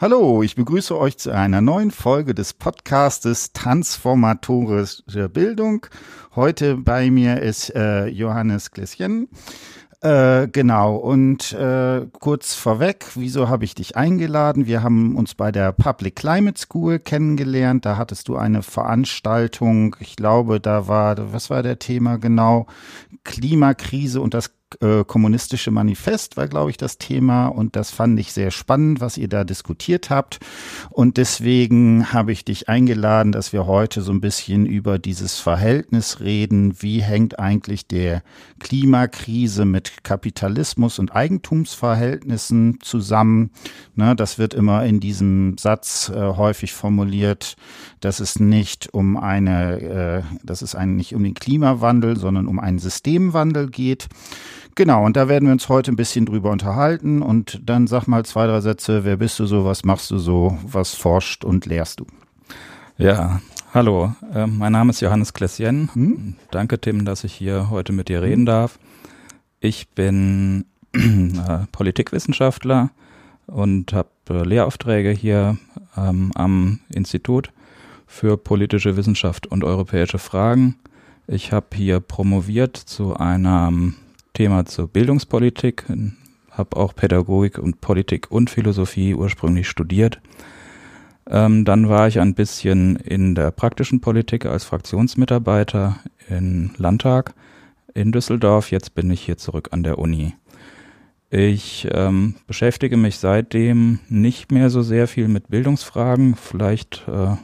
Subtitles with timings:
[0.00, 5.86] Hallo, ich begrüße euch zu einer neuen Folge des Podcastes Transformatorische Bildung.
[6.34, 9.28] Heute bei mir ist äh, Johannes Gläschen.
[10.00, 14.66] Äh, genau, und äh, kurz vorweg, wieso habe ich dich eingeladen?
[14.66, 17.86] Wir haben uns bei der Public Climate School kennengelernt.
[17.86, 22.66] Da hattest du eine Veranstaltung, ich glaube, da war, was war der Thema genau?
[23.22, 24.50] Klimakrise und das
[24.80, 29.16] äh, kommunistische Manifest war, glaube ich, das Thema und das fand ich sehr spannend, was
[29.16, 30.40] ihr da diskutiert habt.
[30.90, 36.20] Und deswegen habe ich dich eingeladen, dass wir heute so ein bisschen über dieses Verhältnis
[36.20, 36.82] reden.
[36.82, 38.22] Wie hängt eigentlich der
[38.58, 43.50] Klimakrise mit Kapitalismus und Eigentumsverhältnissen zusammen?
[43.94, 47.54] Ne, das wird immer in diesem Satz äh, häufig formuliert,
[48.00, 52.58] dass es nicht um eine, äh, dass es eigentlich nicht um den Klimawandel, sondern um
[52.58, 54.08] einen Systemwandel geht.
[54.76, 58.24] Genau, und da werden wir uns heute ein bisschen drüber unterhalten und dann sag mal
[58.24, 62.00] zwei, drei Sätze, wer bist du so, was machst du so, was forscht und lehrst
[62.00, 62.06] du?
[62.98, 63.40] Ja,
[63.72, 65.90] hallo, äh, mein Name ist Johannes Klessien.
[65.92, 66.34] Hm?
[66.50, 68.80] Danke, Tim, dass ich hier heute mit dir reden darf.
[69.60, 72.90] Ich bin äh, Politikwissenschaftler
[73.46, 75.56] und habe äh, Lehraufträge hier
[75.96, 77.52] ähm, am Institut
[78.08, 80.76] für politische Wissenschaft und europäische Fragen.
[81.28, 83.94] Ich habe hier promoviert zu einem
[84.34, 85.84] Thema zur Bildungspolitik,
[86.50, 90.20] habe auch Pädagogik und Politik und Philosophie ursprünglich studiert.
[91.30, 97.34] Ähm, dann war ich ein bisschen in der praktischen Politik als Fraktionsmitarbeiter im Landtag
[97.94, 98.72] in Düsseldorf.
[98.72, 100.34] Jetzt bin ich hier zurück an der Uni.
[101.30, 106.34] Ich ähm, beschäftige mich seitdem nicht mehr so sehr viel mit Bildungsfragen.
[106.34, 107.36] Vielleicht äh,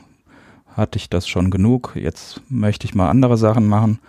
[0.76, 1.92] hatte ich das schon genug.
[1.94, 4.00] Jetzt möchte ich mal andere Sachen machen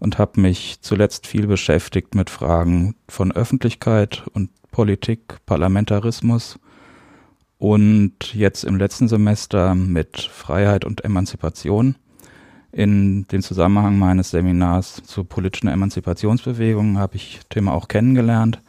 [0.00, 6.58] und habe mich zuletzt viel beschäftigt mit Fragen von Öffentlichkeit und Politik, Parlamentarismus
[7.58, 11.94] und jetzt im letzten Semester mit Freiheit und Emanzipation.
[12.72, 18.60] In den Zusammenhang meines Seminars zur politischen Emanzipationsbewegung habe ich Thema auch kennengelernt.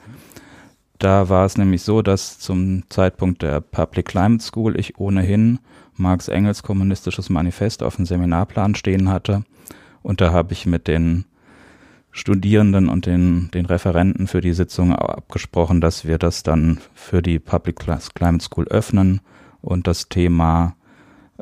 [0.99, 5.59] Da war es nämlich so, dass zum Zeitpunkt der Public Climate School ich ohnehin
[5.95, 9.43] Marx Engels kommunistisches Manifest auf dem Seminarplan stehen hatte
[10.05, 11.25] und da habe ich mit den
[12.11, 17.39] Studierenden und den, den Referenten für die Sitzung abgesprochen, dass wir das dann für die
[17.39, 19.19] Public Climate School öffnen
[19.61, 20.75] und das Thema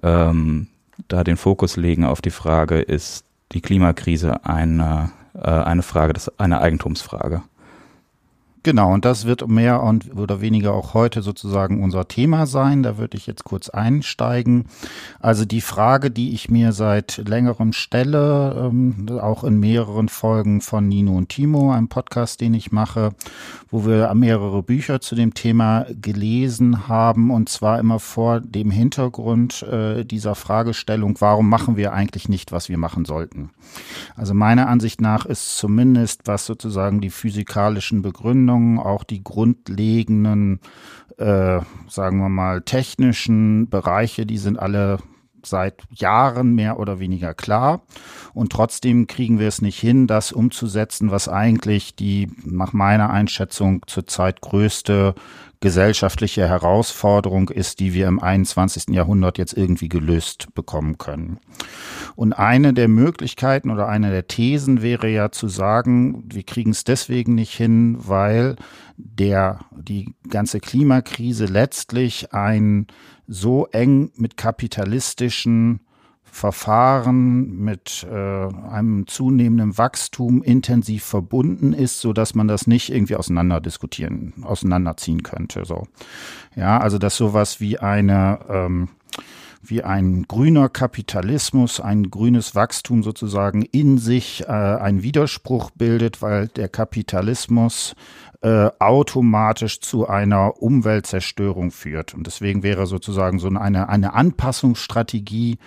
[0.01, 0.67] ähm,
[1.09, 6.39] da den Fokus legen auf die Frage, ist die Klimakrise eine, äh, eine Frage, das,
[6.39, 7.43] eine Eigentumsfrage.
[8.65, 12.81] Genau, und das wird mehr und oder weniger auch heute sozusagen unser Thema sein.
[12.81, 14.67] Da würde ich jetzt kurz einsteigen.
[15.19, 20.87] Also die Frage, die ich mir seit längerem stelle, ähm, auch in mehreren Folgen von
[20.87, 23.11] Nino und Timo, einem Podcast, den ich mache,
[23.69, 29.63] wo wir mehrere Bücher zu dem Thema gelesen haben, und zwar immer vor dem Hintergrund
[29.63, 33.49] äh, dieser Fragestellung, warum machen wir eigentlich nicht, was wir machen sollten?
[34.15, 40.59] Also meiner Ansicht nach ist zumindest, was sozusagen die physikalischen Begründungen Planung, auch die grundlegenden,
[41.17, 44.99] äh, sagen wir mal, technischen Bereiche, die sind alle
[45.45, 47.81] seit Jahren mehr oder weniger klar.
[48.33, 53.81] Und trotzdem kriegen wir es nicht hin, das umzusetzen, was eigentlich die nach meiner Einschätzung
[53.87, 55.15] zurzeit größte
[55.59, 58.89] gesellschaftliche Herausforderung ist, die wir im 21.
[58.89, 61.39] Jahrhundert jetzt irgendwie gelöst bekommen können.
[62.15, 66.83] Und eine der Möglichkeiten oder eine der Thesen wäre ja zu sagen, wir kriegen es
[66.83, 68.55] deswegen nicht hin, weil
[68.97, 72.87] der, die ganze Klimakrise letztlich ein
[73.27, 75.79] so eng mit kapitalistischen
[76.33, 83.15] Verfahren mit äh, einem zunehmenden Wachstum intensiv verbunden ist, so dass man das nicht irgendwie
[83.15, 85.63] auseinander diskutieren, auseinanderziehen könnte.
[85.63, 85.85] So,
[86.55, 88.89] ja, also dass sowas wie eine ähm,
[89.65, 96.47] wie ein grüner Kapitalismus, ein grünes Wachstum sozusagen in sich äh, einen Widerspruch bildet, weil
[96.49, 97.95] der Kapitalismus
[98.41, 102.13] äh, automatisch zu einer Umweltzerstörung führt.
[102.13, 105.57] Und deswegen wäre sozusagen so eine, eine Anpassungsstrategie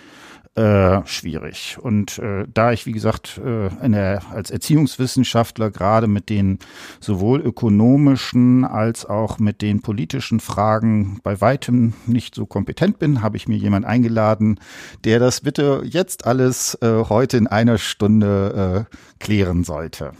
[0.57, 1.77] äh, schwierig.
[1.79, 6.57] Und äh, da ich, wie gesagt, äh, in der, als Erziehungswissenschaftler gerade mit den
[6.99, 13.37] sowohl ökonomischen als auch mit den politischen Fragen bei weitem nicht so kompetent bin, habe
[13.37, 14.59] ich mir jemand eingeladen,
[15.03, 20.13] der das bitte jetzt alles äh, heute in einer Stunde äh, klären sollte.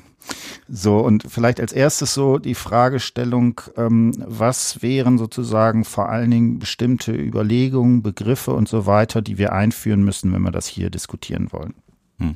[0.70, 6.60] So, und vielleicht als erstes so die Fragestellung, ähm, was wären sozusagen vor allen Dingen
[6.60, 11.48] bestimmte Überlegungen, Begriffe und so weiter, die wir einführen müssen, wenn wir das hier diskutieren
[11.52, 11.74] wollen?
[12.20, 12.36] Hm.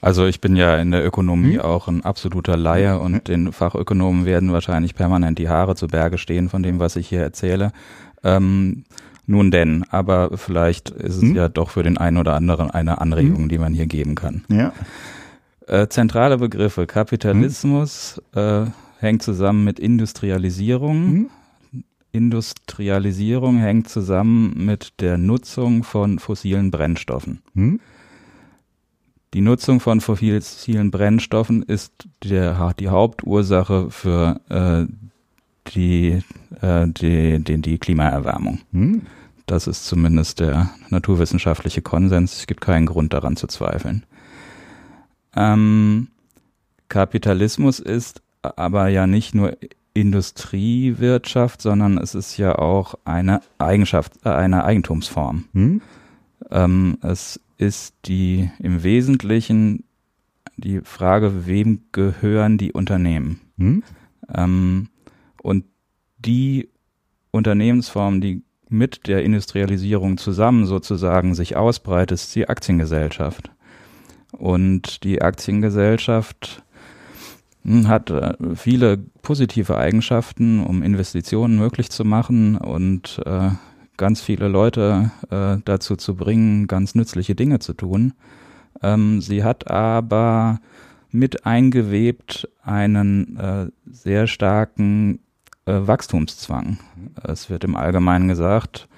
[0.00, 1.60] Also ich bin ja in der Ökonomie hm?
[1.60, 6.48] auch ein absoluter Laie und den Fachökonomen werden wahrscheinlich permanent die Haare zu Berge stehen
[6.48, 7.72] von dem, was ich hier erzähle.
[8.22, 8.84] Ähm,
[9.26, 11.34] nun denn, aber vielleicht ist es hm?
[11.34, 13.48] ja doch für den einen oder anderen eine Anregung, hm?
[13.48, 14.44] die man hier geben kann.
[14.48, 14.72] Ja.
[15.66, 16.86] Äh, zentrale Begriffe.
[16.86, 18.66] Kapitalismus hm?
[18.66, 18.70] äh,
[19.00, 20.94] hängt zusammen mit Industrialisierung.
[20.94, 21.30] Hm?
[22.12, 27.42] Industrialisierung hängt zusammen mit der Nutzung von fossilen Brennstoffen.
[27.54, 27.80] Hm?
[29.34, 34.86] Die Nutzung von fossilen Brennstoffen ist der, die Hauptursache für äh,
[35.74, 36.22] die,
[36.62, 38.60] äh, die, die, die Klimaerwärmung.
[38.72, 39.02] Hm?
[39.46, 42.38] Das ist zumindest der naturwissenschaftliche Konsens.
[42.38, 44.04] Es gibt keinen Grund daran zu zweifeln.
[45.36, 46.08] Ähm,
[46.88, 49.56] Kapitalismus ist aber ja nicht nur
[49.94, 55.44] Industriewirtschaft, sondern es ist ja auch eine Eigenschaft, äh, eine Eigentumsform.
[55.52, 55.80] Hm?
[56.50, 59.84] Ähm, es ist die im Wesentlichen
[60.58, 63.40] die Frage, wem gehören die Unternehmen?
[63.58, 63.82] Hm?
[64.34, 64.88] Ähm,
[65.42, 65.64] und
[66.18, 66.68] die
[67.30, 73.50] Unternehmensform, die mit der Industrialisierung zusammen sozusagen sich ausbreitet, ist die Aktiengesellschaft.
[74.38, 76.62] Und die Aktiengesellschaft
[77.64, 83.50] hm, hat äh, viele positive Eigenschaften, um Investitionen möglich zu machen und äh,
[83.96, 88.12] ganz viele Leute äh, dazu zu bringen, ganz nützliche Dinge zu tun.
[88.82, 90.60] Ähm, sie hat aber
[91.10, 95.20] mit eingewebt einen äh, sehr starken
[95.64, 96.78] äh, Wachstumszwang.
[97.22, 98.88] Es wird im Allgemeinen gesagt,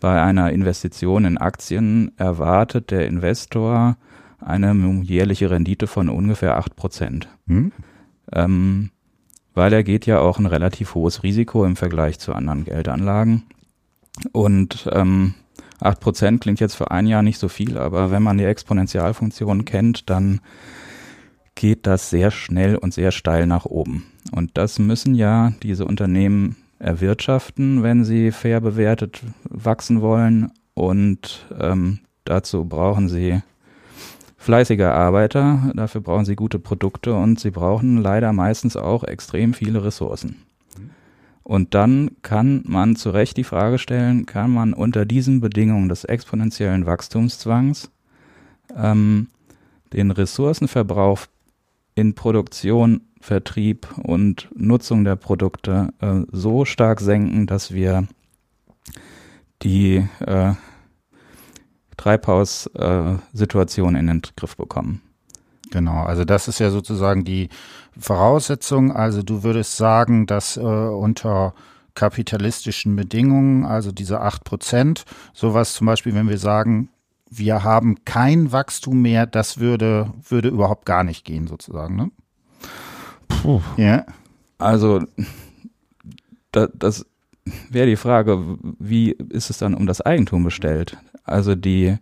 [0.00, 3.96] bei einer Investition in Aktien erwartet der Investor
[4.44, 7.28] eine jährliche Rendite von ungefähr acht Prozent.
[7.46, 7.72] Hm?
[8.32, 8.90] Ähm,
[9.54, 13.44] weil er geht ja auch ein relativ hohes Risiko im Vergleich zu anderen Geldanlagen.
[14.32, 15.34] Und ähm,
[15.80, 20.08] 8% klingt jetzt für ein Jahr nicht so viel, aber wenn man die Exponentialfunktion kennt,
[20.10, 20.40] dann
[21.54, 24.06] geht das sehr schnell und sehr steil nach oben.
[24.32, 30.50] Und das müssen ja diese Unternehmen erwirtschaften, wenn sie fair bewertet wachsen wollen.
[30.74, 33.40] Und ähm, dazu brauchen sie
[34.44, 39.82] fleißige Arbeiter, dafür brauchen sie gute Produkte und sie brauchen leider meistens auch extrem viele
[39.84, 40.36] Ressourcen.
[41.42, 46.04] Und dann kann man zu Recht die Frage stellen, kann man unter diesen Bedingungen des
[46.04, 47.90] exponentiellen Wachstumszwangs
[48.76, 49.28] ähm,
[49.92, 51.20] den Ressourcenverbrauch
[51.94, 58.06] in Produktion, Vertrieb und Nutzung der Produkte äh, so stark senken, dass wir
[59.62, 60.52] die äh,
[61.96, 65.02] Treibhaussituation äh, in den Griff bekommen.
[65.70, 67.48] Genau, also das ist ja sozusagen die
[67.98, 68.92] Voraussetzung.
[68.92, 71.54] Also du würdest sagen, dass äh, unter
[71.94, 76.90] kapitalistischen Bedingungen, also diese acht Prozent, sowas zum Beispiel, wenn wir sagen,
[77.30, 82.10] wir haben kein Wachstum mehr, das würde, würde überhaupt gar nicht gehen, sozusagen, ne?
[83.28, 83.60] Puh.
[83.76, 84.04] Ja.
[84.58, 85.02] Also,
[86.52, 87.06] da, das
[87.70, 90.96] wäre die Frage, wie ist es dann um das Eigentum bestellt?
[91.24, 91.96] Also die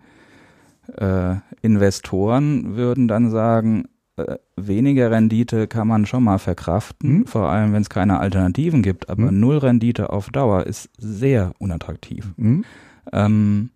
[0.97, 7.27] äh, Investoren würden dann sagen, äh, weniger Rendite kann man schon mal verkraften, mhm.
[7.27, 9.41] vor allem wenn es keine Alternativen gibt, aber mhm.
[9.41, 12.33] null Rendite auf Dauer ist sehr unattraktiv.
[12.37, 12.65] Mhm.
[13.13, 13.71] Ähm,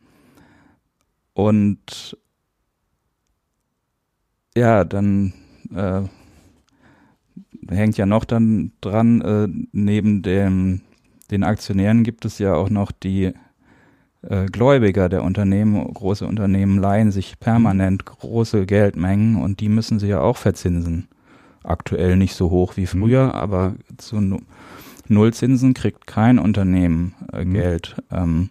[1.33, 2.17] und
[4.57, 5.33] ja, dann
[5.75, 6.03] äh,
[7.69, 10.81] hängt ja noch dann dran, äh, neben dem,
[11.31, 13.33] den Aktionären gibt es ja auch noch die
[14.23, 20.09] äh, Gläubiger der Unternehmen, große Unternehmen leihen sich permanent große Geldmengen und die müssen sie
[20.09, 21.09] ja auch verzinsen.
[21.63, 23.33] Aktuell nicht so hoch wie früher, mhm.
[23.33, 24.41] aber zu
[25.09, 27.53] Nullzinsen kriegt kein Unternehmen äh, mhm.
[27.53, 28.51] Geld ähm,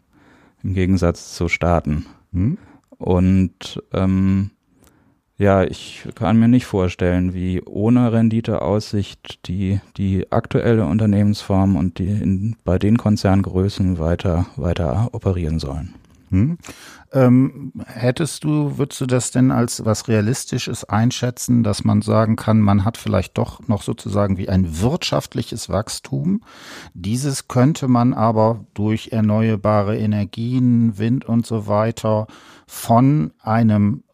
[0.63, 2.05] im Gegensatz zu Staaten.
[2.31, 2.57] Mhm.
[2.97, 4.51] Und ähm,
[5.37, 12.07] ja, ich kann mir nicht vorstellen, wie ohne Renditeaussicht die, die aktuelle Unternehmensform und die
[12.07, 15.93] in, bei den Konzerngrößen weiter, weiter operieren sollen.
[16.29, 16.57] Hm.
[17.11, 22.61] Ähm, hättest du, würdest du das denn als was Realistisches einschätzen, dass man sagen kann,
[22.61, 26.41] man hat vielleicht doch noch sozusagen wie ein wirtschaftliches Wachstum.
[26.93, 32.27] Dieses könnte man aber durch erneuerbare Energien, Wind und so weiter
[32.67, 34.04] von einem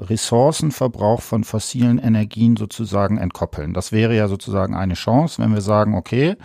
[0.00, 3.74] Ressourcenverbrauch von fossilen Energien sozusagen entkoppeln.
[3.74, 6.36] Das wäre ja sozusagen eine Chance, wenn wir sagen, okay,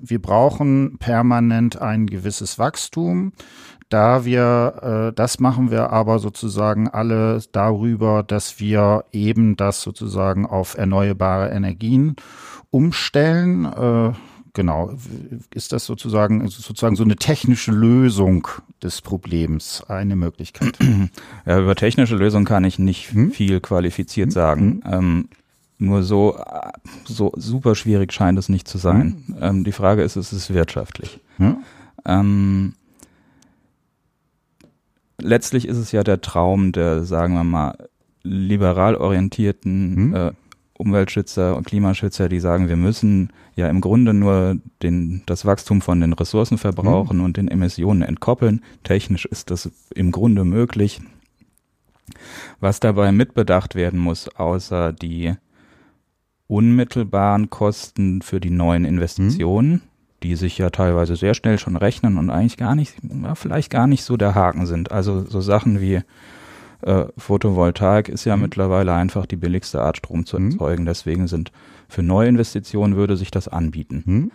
[0.00, 3.32] wir brauchen permanent ein gewisses Wachstum.
[3.88, 10.44] Da wir, äh, das machen wir aber sozusagen alle darüber, dass wir eben das sozusagen
[10.44, 12.16] auf erneuerbare Energien
[12.70, 13.64] umstellen.
[13.64, 14.12] Äh,
[14.56, 14.90] genau,
[15.54, 18.48] ist das sozusagen, sozusagen so eine technische Lösung
[18.82, 20.76] des Problems eine Möglichkeit?
[21.44, 23.30] Ja, über technische Lösung kann ich nicht hm?
[23.30, 24.32] viel qualifiziert hm?
[24.32, 24.80] sagen.
[24.84, 24.92] Hm?
[24.92, 25.28] Ähm,
[25.78, 26.40] nur so,
[27.04, 29.22] so super schwierig scheint es nicht zu sein.
[29.26, 29.36] Hm?
[29.40, 31.20] Ähm, die Frage ist, ist es wirtschaftlich?
[32.06, 32.72] Ähm,
[35.18, 37.76] letztlich ist es ja der Traum der, sagen wir mal,
[38.22, 40.14] liberal orientierten hm?
[40.14, 40.32] äh,
[40.78, 46.00] Umweltschützer und Klimaschützer, die sagen, wir müssen ja im Grunde nur den, das Wachstum von
[46.00, 47.24] den Ressourcen verbrauchen hm.
[47.24, 48.62] und den Emissionen entkoppeln.
[48.84, 51.00] Technisch ist das im Grunde möglich.
[52.60, 55.34] Was dabei mitbedacht werden muss, außer die
[56.46, 59.80] unmittelbaren Kosten für die neuen Investitionen, hm
[60.22, 62.94] die sich ja teilweise sehr schnell schon rechnen und eigentlich gar nicht,
[63.34, 64.90] vielleicht gar nicht so der Haken sind.
[64.90, 66.00] Also so Sachen wie
[66.86, 68.42] äh, Photovoltaik ist ja mhm.
[68.42, 70.50] mittlerweile einfach die billigste Art, Strom zu mhm.
[70.50, 70.82] erzeugen.
[70.82, 70.86] Mhm.
[70.86, 71.52] Deswegen sind
[71.88, 74.02] für Neuinvestitionen würde sich das anbieten.
[74.06, 74.32] Mhm.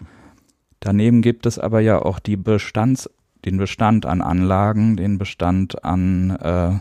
[0.79, 3.09] Daneben gibt es aber ja auch die Bestands,
[3.45, 6.79] den Bestand an Anlagen, den Bestand an äh,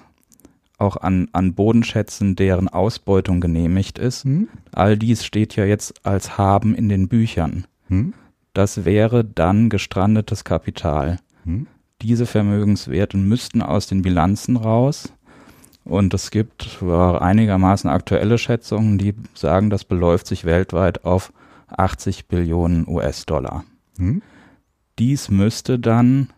[0.78, 4.24] auch an, an Bodenschätzen, deren Ausbeutung genehmigt ist.
[4.24, 4.48] Mhm.
[4.72, 7.66] All dies steht ja jetzt als Haben in den Büchern.
[7.88, 8.14] Mhm
[8.52, 11.18] das wäre dann gestrandetes Kapital.
[12.02, 15.12] Diese Vermögenswerte müssten aus den Bilanzen raus.
[15.84, 21.32] Und es gibt einigermaßen aktuelle Schätzungen, die sagen, das beläuft sich weltweit auf
[21.68, 23.64] 80 Billionen US-Dollar.
[23.96, 24.22] Hm.
[24.98, 26.28] Dies müsste dann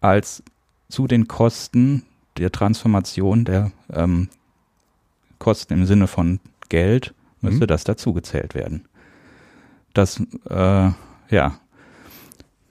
[0.00, 0.42] als
[0.88, 2.04] zu den Kosten
[2.36, 4.28] der Transformation der ähm,
[5.38, 7.66] Kosten im Sinne von Geld müsste hm.
[7.66, 8.86] das dazugezählt werden.
[9.94, 10.90] Das äh,
[11.30, 11.58] ja.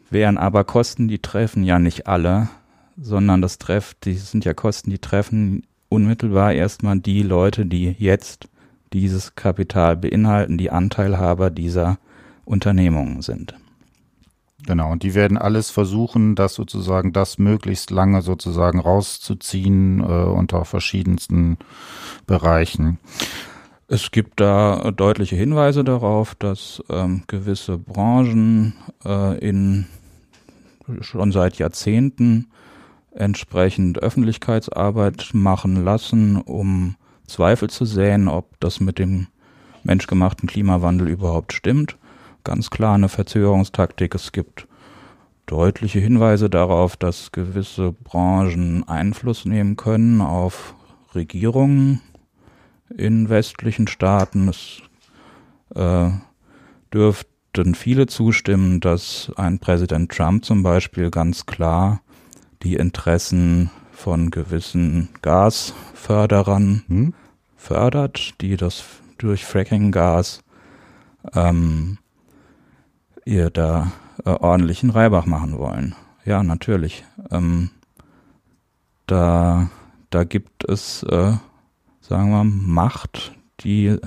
[0.09, 2.49] Wären aber Kosten, die treffen ja nicht alle,
[2.97, 8.47] sondern das trifft, die sind ja Kosten, die treffen unmittelbar erstmal die Leute, die jetzt
[8.93, 11.97] dieses Kapital beinhalten, die Anteilhaber dieser
[12.45, 13.55] Unternehmungen sind.
[14.65, 20.65] Genau, und die werden alles versuchen, das sozusagen, das möglichst lange sozusagen rauszuziehen äh, unter
[20.65, 21.57] verschiedensten
[22.27, 22.99] Bereichen.
[23.87, 29.87] Es gibt da deutliche Hinweise darauf, dass ähm, gewisse Branchen äh, in
[31.01, 32.47] schon seit Jahrzehnten
[33.13, 36.95] entsprechend Öffentlichkeitsarbeit machen lassen, um
[37.27, 39.27] Zweifel zu säen, ob das mit dem
[39.83, 41.97] menschgemachten Klimawandel überhaupt stimmt.
[42.43, 44.15] Ganz klar eine Verzögerungstaktik.
[44.15, 44.67] Es gibt
[45.45, 50.75] deutliche Hinweise darauf, dass gewisse Branchen Einfluss nehmen können auf
[51.13, 52.01] Regierungen,
[52.97, 54.49] in westlichen Staaten.
[54.49, 54.81] Es
[55.75, 56.09] äh,
[56.93, 62.01] dürften viele zustimmen, dass ein Präsident Trump zum Beispiel ganz klar
[62.63, 67.13] die Interessen von gewissen Gasförderern hm?
[67.55, 68.83] fördert, die das
[69.17, 70.43] durch Fracking-Gas
[71.33, 71.97] ähm,
[73.25, 73.91] ihr da
[74.25, 75.95] äh, ordentlichen Reibach machen wollen.
[76.25, 77.03] Ja, natürlich.
[77.29, 77.69] Ähm,
[79.05, 79.69] da,
[80.09, 81.33] da gibt es äh,
[82.11, 83.97] sagen wir, Macht, die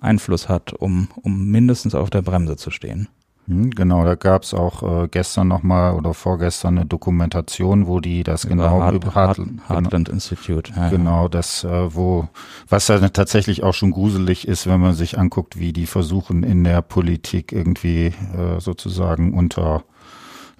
[0.00, 3.08] Einfluss hat, um, um mindestens auf der Bremse zu stehen.
[3.48, 8.22] Hm, genau, da gab es auch äh, gestern nochmal oder vorgestern eine Dokumentation, wo die
[8.22, 9.38] das über genau Hart, über Hart,
[9.68, 10.72] Heartland genau, Institute.
[10.76, 11.28] Ja, genau, ja.
[11.30, 12.28] das, äh, wo,
[12.68, 16.62] was ja tatsächlich auch schon gruselig ist, wenn man sich anguckt, wie die versuchen in
[16.62, 19.82] der Politik irgendwie äh, sozusagen unter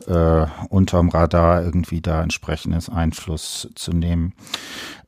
[0.06, 4.32] äh, unterm Radar irgendwie da entsprechendes Einfluss zu nehmen.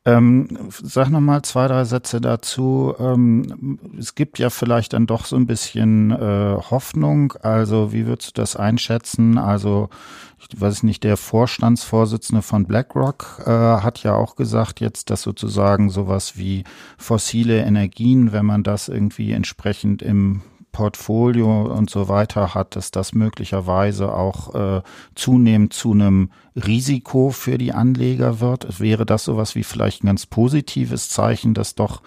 [0.06, 2.94] Ähm, sag noch mal zwei, drei Sätze dazu.
[2.98, 7.34] Ähm, es gibt ja vielleicht dann doch so ein bisschen äh, Hoffnung.
[7.42, 9.36] Also wie würdest du das einschätzen?
[9.36, 9.90] Also
[10.38, 15.90] ich weiß nicht, der Vorstandsvorsitzende von BlackRock äh, hat ja auch gesagt jetzt, dass sozusagen
[15.90, 16.64] sowas wie
[16.96, 20.40] fossile Energien, wenn man das irgendwie entsprechend im
[20.72, 24.82] Portfolio und so weiter hat, dass das möglicherweise auch äh,
[25.14, 28.80] zunehmend zu einem Risiko für die Anleger wird.
[28.80, 32.02] Wäre das sowas wie vielleicht ein ganz positives Zeichen, dass doch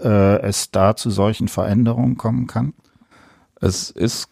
[0.00, 2.74] äh, es da zu solchen Veränderungen kommen kann?
[3.60, 4.28] Es ist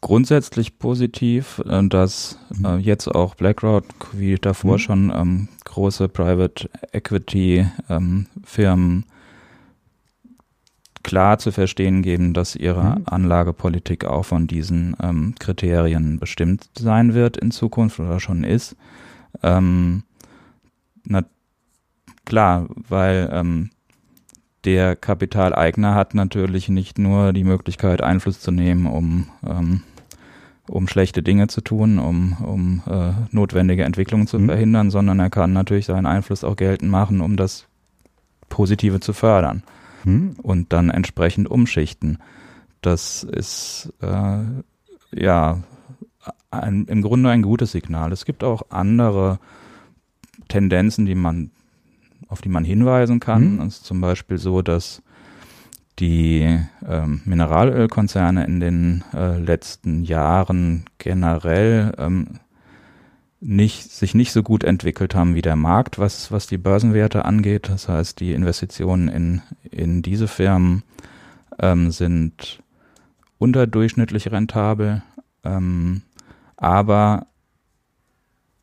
[0.00, 4.78] grundsätzlich positiv, äh, dass äh, jetzt auch BlackRock wie davor mhm.
[4.78, 9.06] schon ähm, große Private Equity ähm, Firmen
[11.04, 13.02] klar zu verstehen geben, dass ihre mhm.
[13.04, 18.74] Anlagepolitik auch von diesen ähm, Kriterien bestimmt sein wird in Zukunft oder schon ist.
[19.42, 20.02] Ähm,
[21.04, 21.22] na,
[22.24, 23.70] klar, weil ähm,
[24.64, 29.82] der Kapitaleigner hat natürlich nicht nur die Möglichkeit, Einfluss zu nehmen, um, ähm,
[30.66, 34.46] um schlechte Dinge zu tun, um, um äh, notwendige Entwicklungen zu mhm.
[34.46, 37.66] verhindern, sondern er kann natürlich seinen Einfluss auch geltend machen, um das
[38.48, 39.62] Positive zu fördern
[40.04, 40.36] hm.
[40.42, 42.18] und dann entsprechend umschichten.
[42.80, 44.42] Das ist äh,
[45.14, 45.62] ja
[46.50, 48.12] ein, im Grunde ein gutes Signal.
[48.12, 49.38] Es gibt auch andere
[50.48, 51.50] Tendenzen, die man,
[52.28, 53.58] auf die man hinweisen kann.
[53.58, 53.66] Hm.
[53.66, 55.02] Es ist zum Beispiel so, dass
[55.98, 62.40] die ähm, Mineralölkonzerne in den äh, letzten Jahren generell ähm,
[63.44, 67.68] nicht, sich nicht so gut entwickelt haben wie der Markt, was, was die Börsenwerte angeht.
[67.68, 70.82] Das heißt, die Investitionen in, in diese Firmen
[71.58, 72.62] ähm, sind
[73.38, 75.02] unterdurchschnittlich rentabel,
[75.44, 76.02] ähm,
[76.56, 77.26] aber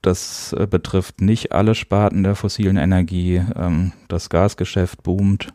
[0.01, 3.39] das äh, betrifft nicht alle Sparten der fossilen Energie.
[3.55, 5.53] Ähm, das Gasgeschäft boomt,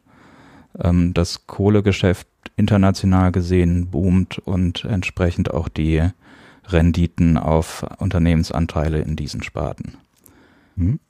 [0.80, 6.10] ähm, das Kohlegeschäft international gesehen boomt und entsprechend auch die
[6.68, 9.94] Renditen auf Unternehmensanteile in diesen Sparten.
[10.76, 11.00] Hm.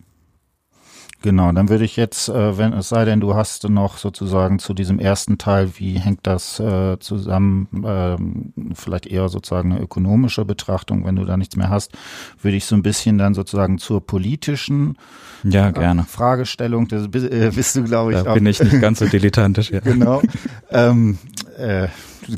[1.23, 4.75] Genau, dann würde ich jetzt, äh, wenn es sei denn, du hast noch sozusagen zu
[4.75, 11.05] diesem ersten Teil, wie hängt das äh, zusammen, ähm, vielleicht eher sozusagen eine ökonomische Betrachtung,
[11.05, 11.93] wenn du da nichts mehr hast,
[12.41, 14.99] würde ich so ein bisschen dann sozusagen zur politischen
[15.43, 16.05] ja, gerne.
[16.05, 18.23] Fragestellung, das bist, äh, du, glaube ich.
[18.23, 18.35] Da auch.
[18.35, 19.81] bin ich nicht ganz so dilettantisch, ja.
[19.81, 20.23] genau.
[20.71, 21.19] ähm,
[21.57, 21.89] äh,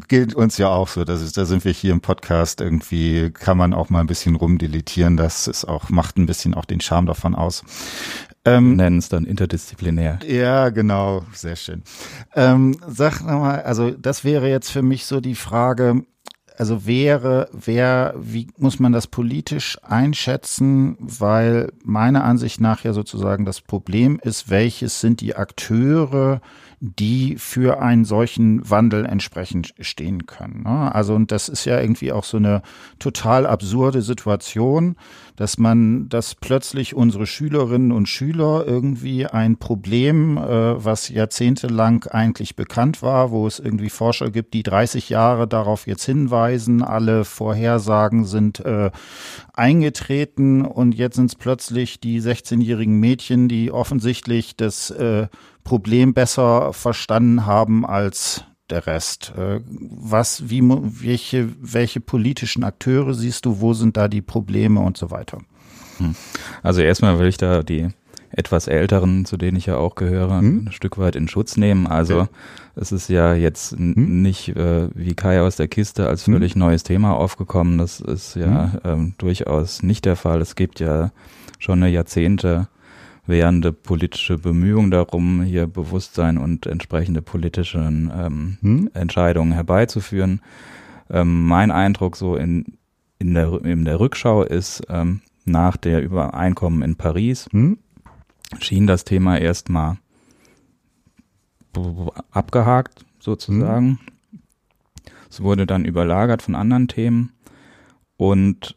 [0.08, 1.04] gilt uns ja auch so.
[1.04, 4.36] Das ist, da sind wir hier im Podcast irgendwie, kann man auch mal ein bisschen
[4.36, 5.16] rumdeletieren.
[5.16, 7.64] Das ist auch, macht ein bisschen auch den Charme davon aus.
[8.44, 10.20] Ähm, Nennen es dann interdisziplinär.
[10.26, 11.82] Ja, genau, sehr schön.
[12.34, 16.04] Ähm, sag nochmal, also das wäre jetzt für mich so die Frage,
[16.56, 20.96] also wäre, wer, wie muss man das politisch einschätzen?
[20.98, 26.40] Weil meiner Ansicht nach ja sozusagen das Problem ist, welches sind die Akteure,
[26.80, 30.62] die für einen solchen Wandel entsprechend stehen können.
[30.62, 30.94] Ne?
[30.94, 32.62] Also, und das ist ja irgendwie auch so eine
[32.98, 34.96] total absurde Situation,
[35.34, 42.54] dass man, dass plötzlich unsere Schülerinnen und Schüler irgendwie ein Problem, äh, was jahrzehntelang eigentlich
[42.54, 48.24] bekannt war, wo es irgendwie Forscher gibt, die 30 Jahre darauf jetzt hinweisen, alle Vorhersagen
[48.24, 48.90] sind äh,
[49.52, 55.26] eingetreten und jetzt sind es plötzlich die 16-jährigen Mädchen, die offensichtlich das äh,
[55.68, 59.34] Problem besser verstanden haben als der Rest.
[59.36, 63.60] Äh, was, wie, welche, welche politischen Akteure siehst du?
[63.60, 65.40] Wo sind da die Probleme und so weiter?
[65.98, 66.14] Hm.
[66.62, 67.88] Also erstmal will ich da die
[68.30, 70.68] etwas älteren, zu denen ich ja auch gehöre, hm?
[70.68, 71.86] ein Stück weit in Schutz nehmen.
[71.86, 72.30] Also okay.
[72.76, 74.22] es ist ja jetzt hm?
[74.22, 76.32] nicht äh, wie Kai aus der Kiste als hm?
[76.32, 77.76] völlig neues Thema aufgekommen.
[77.76, 78.80] Das ist ja hm?
[78.84, 80.40] ähm, durchaus nicht der Fall.
[80.40, 81.10] Es gibt ja
[81.58, 82.68] schon eine Jahrzehnte
[83.28, 88.90] währende politische Bemühungen darum, hier Bewusstsein und entsprechende politische ähm, hm?
[88.94, 90.40] Entscheidungen herbeizuführen.
[91.10, 92.78] Ähm, mein Eindruck so in,
[93.18, 97.78] in, der, in der Rückschau ist, ähm, nach der Übereinkommen in Paris hm?
[98.60, 99.98] schien das Thema erstmal
[102.30, 103.86] abgehakt sozusagen.
[103.86, 103.98] Hm?
[105.30, 107.32] Es wurde dann überlagert von anderen Themen
[108.16, 108.74] und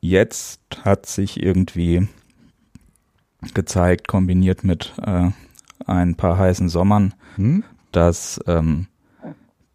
[0.00, 2.08] jetzt hat sich irgendwie
[3.52, 5.30] gezeigt, kombiniert mit äh,
[5.86, 7.64] ein paar heißen Sommern, hm?
[7.92, 8.86] dass ähm,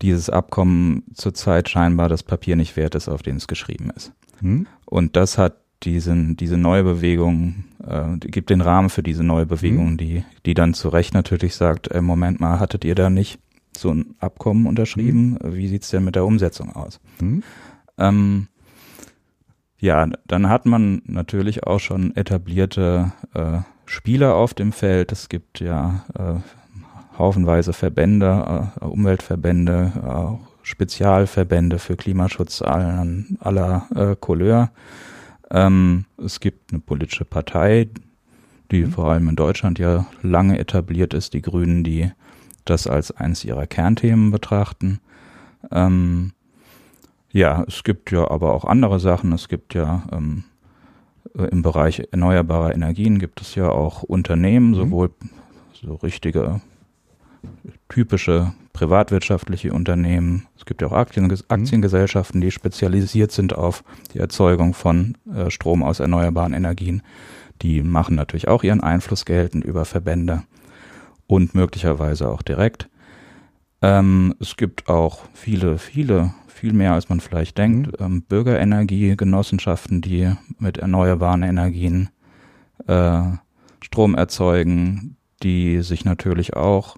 [0.01, 4.13] dieses Abkommen zurzeit scheinbar das Papier nicht wert ist, auf dem es geschrieben ist.
[4.39, 4.67] Hm?
[4.86, 9.89] Und das hat diesen, diese neue Bewegung, äh, gibt den Rahmen für diese neue Bewegung,
[9.89, 9.97] hm?
[9.97, 13.39] die, die dann zu Recht natürlich sagt, äh, Moment mal, hattet ihr da nicht
[13.77, 15.38] so ein Abkommen unterschrieben?
[15.41, 15.55] Hm?
[15.55, 16.99] Wie sieht's denn mit der Umsetzung aus?
[17.19, 17.43] Hm?
[17.97, 18.47] Ähm,
[19.80, 25.12] ja, dann hat man natürlich auch schon etablierte äh, Spieler auf dem Feld.
[25.12, 33.08] Es gibt ja äh, haufenweise Verbände, äh, Umweltverbände, auch Spezialverbände für Klimaschutz aller,
[33.39, 34.70] aller äh, Couleur.
[35.50, 37.89] Ähm, es gibt eine politische Partei,
[38.72, 38.92] die mhm.
[38.92, 42.12] vor allem in Deutschland ja lange etabliert ist, die Grünen, die
[42.65, 45.00] das als eines ihrer Kernthemen betrachten.
[45.72, 46.34] Ähm,
[47.32, 49.32] ja, es gibt ja aber auch andere Sachen.
[49.34, 50.44] Es gibt ja ähm,
[51.38, 54.76] äh, im Bereich erneuerbarer Energien gibt es ja auch Unternehmen, mhm.
[54.76, 55.12] sowohl
[55.74, 56.62] so richtige
[57.88, 60.48] typische privatwirtschaftliche Unternehmen.
[60.58, 61.36] Es gibt ja auch mhm.
[61.48, 67.02] Aktiengesellschaften, die spezialisiert sind auf die Erzeugung von äh, Strom aus erneuerbaren Energien.
[67.62, 70.44] Die machen natürlich auch ihren Einfluss geltend über Verbände
[71.28, 72.89] und möglicherweise auch direkt.
[73.82, 78.00] Ähm, es gibt auch viele, viele viel mehr, als man vielleicht denkt.
[78.00, 78.06] Mhm.
[78.06, 82.10] Ähm, Bürgerenergiegenossenschaften, die mit erneuerbaren Energien
[82.88, 83.22] äh,
[83.82, 86.98] Strom erzeugen, die sich natürlich auch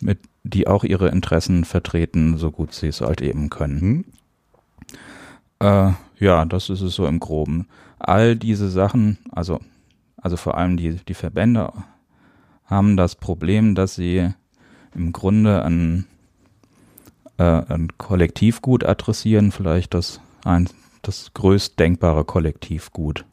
[0.00, 3.80] mit, die auch ihre Interessen vertreten, so gut sie es halt eben können.
[3.80, 4.04] Mhm.
[5.60, 7.68] Äh, ja, das ist es so im Groben.
[7.98, 9.60] All diese Sachen, also,
[10.16, 11.72] also vor allem die, die Verbände
[12.64, 14.30] haben das Problem, dass sie
[14.94, 16.06] im Grunde an
[17.40, 20.68] äh, ein Kollektivgut adressieren, vielleicht das, ein,
[21.00, 23.24] das größtdenkbare Kollektivgut,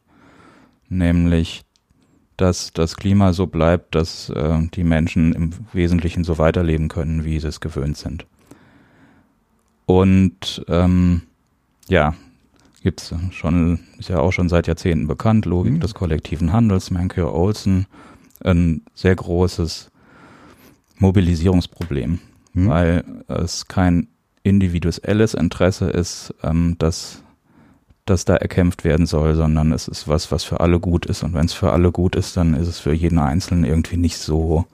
[0.88, 1.64] nämlich
[2.38, 7.38] dass das Klima so bleibt, dass äh, die Menschen im Wesentlichen so weiterleben können, wie
[7.40, 8.26] sie es gewöhnt sind.
[9.86, 11.22] Und ähm,
[11.88, 12.14] ja,
[12.82, 15.80] gibt es schon, ist ja auch schon seit Jahrzehnten bekannt, Logik mhm.
[15.80, 17.86] des kollektiven Handels, Mankio Olsen,
[18.44, 19.90] ein sehr großes
[20.98, 22.20] Mobilisierungsproblem,
[22.64, 22.68] mhm.
[22.68, 24.08] weil es kein
[24.42, 27.22] individuelles Interesse ist, ähm, dass,
[28.04, 31.22] dass da erkämpft werden soll, sondern es ist was, was für alle gut ist.
[31.22, 34.18] Und wenn es für alle gut ist, dann ist es für jeden Einzelnen irgendwie nicht
[34.18, 34.66] so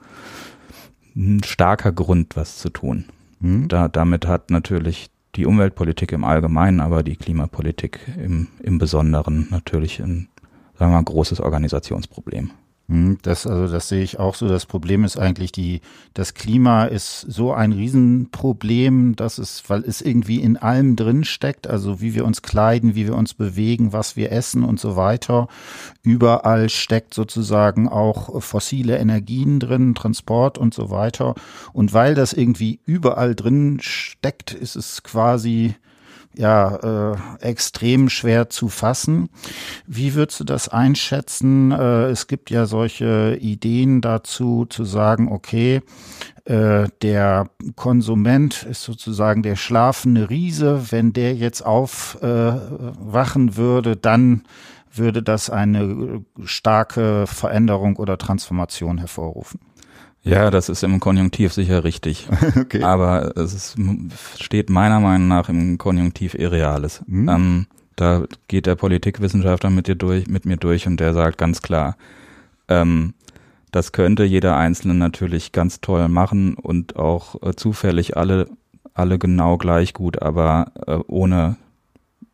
[1.15, 3.05] ein starker Grund, was zu tun.
[3.39, 3.67] Mhm.
[3.67, 9.99] Da, damit hat natürlich die Umweltpolitik im Allgemeinen, aber die Klimapolitik im, im Besonderen natürlich
[9.99, 10.29] ein,
[10.77, 12.51] sagen wir mal, großes Organisationsproblem.
[12.87, 14.47] Hm, das, also das sehe ich auch so.
[14.47, 15.81] Das Problem ist eigentlich die,
[16.13, 21.65] das Klima ist so ein Riesenproblem, dass es, weil es irgendwie in allem drin steckt,
[21.67, 25.47] also wie wir uns kleiden, wie wir uns bewegen, was wir essen und so weiter.
[26.03, 31.33] Überall steckt sozusagen auch fossile Energien drin, Transport und so weiter.
[31.73, 35.73] Und weil das irgendwie überall drin steckt, ist es quasi
[36.37, 39.29] ja äh, extrem schwer zu fassen.
[39.87, 41.71] Wie würdest du das einschätzen?
[41.71, 45.81] Äh, es gibt ja solche Ideen dazu, zu sagen, okay,
[46.45, 50.91] äh, der Konsument ist sozusagen der schlafende Riese.
[50.91, 54.43] Wenn der jetzt aufwachen würde, dann
[54.93, 59.59] würde das eine starke Veränderung oder Transformation hervorrufen.
[60.25, 62.27] Ja, das ist im Konjunktiv sicher richtig.
[62.59, 62.81] okay.
[62.81, 63.77] Aber es ist,
[64.39, 67.03] steht meiner Meinung nach im Konjunktiv Irreales.
[67.05, 67.29] Mhm.
[67.29, 71.61] Ähm, da geht der Politikwissenschaftler mit dir durch, mit mir durch und der sagt ganz
[71.61, 71.95] klar,
[72.67, 73.13] ähm,
[73.71, 78.49] das könnte jeder Einzelne natürlich ganz toll machen und auch äh, zufällig alle,
[78.93, 81.57] alle genau gleich gut, aber äh, ohne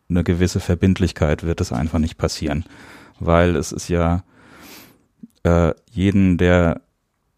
[0.09, 2.65] eine gewisse Verbindlichkeit wird es einfach nicht passieren.
[3.19, 4.23] Weil es ist ja
[5.43, 6.81] äh, jeden, der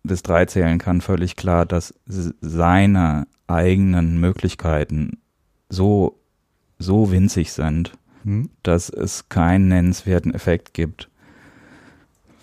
[0.03, 5.17] bis drei zählen kann, völlig klar, dass seine eigenen Möglichkeiten
[5.69, 6.19] so,
[6.77, 8.49] so winzig sind, hm.
[8.63, 11.09] dass es keinen nennenswerten Effekt gibt,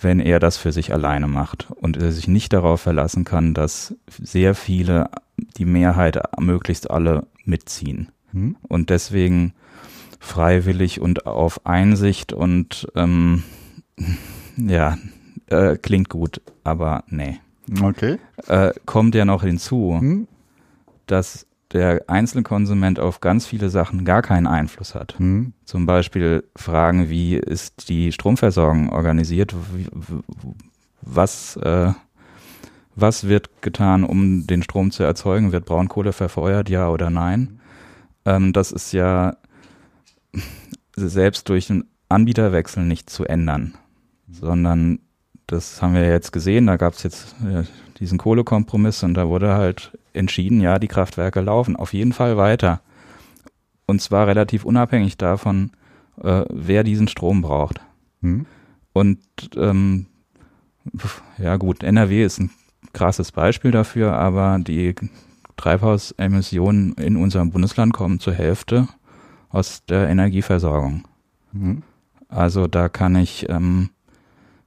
[0.01, 3.95] wenn er das für sich alleine macht und er sich nicht darauf verlassen kann, dass
[4.09, 5.11] sehr viele,
[5.59, 8.11] die Mehrheit, möglichst alle mitziehen.
[8.33, 8.57] Hm.
[8.63, 9.53] Und deswegen
[10.19, 13.43] freiwillig und auf Einsicht und ähm,
[14.57, 14.99] ja,
[15.47, 17.39] äh, klingt gut, aber nee.
[17.83, 18.19] Okay.
[18.47, 20.29] Äh, kommt ja noch hinzu, hm?
[21.07, 25.19] dass der Einzelkonsument auf ganz viele Sachen gar keinen Einfluss hat.
[25.19, 25.53] Hm.
[25.65, 29.55] Zum Beispiel Fragen, wie ist die Stromversorgung organisiert?
[31.03, 31.93] Was, äh,
[32.97, 35.53] was wird getan, um den Strom zu erzeugen?
[35.53, 37.61] Wird Braunkohle verfeuert, ja oder nein?
[38.25, 39.37] Ähm, das ist ja
[40.97, 43.75] selbst durch einen Anbieterwechsel nicht zu ändern,
[44.29, 44.99] sondern
[45.51, 47.65] das haben wir jetzt gesehen, da gab es jetzt äh,
[47.99, 52.81] diesen Kohlekompromiss und da wurde halt entschieden, ja, die Kraftwerke laufen auf jeden Fall weiter.
[53.87, 55.73] Und zwar relativ unabhängig davon,
[56.23, 57.81] äh, wer diesen Strom braucht.
[58.23, 58.47] Hm.
[58.93, 59.21] Und
[59.57, 60.07] ähm,
[61.39, 62.51] ja gut, NRW ist ein
[62.93, 64.95] krasses Beispiel dafür, aber die
[65.57, 68.89] Treibhausemissionen in unserem Bundesland kommen zur Hälfte
[69.51, 71.05] aus der Energieversorgung.
[71.53, 71.83] Mhm.
[72.29, 73.91] Also da kann ich ähm,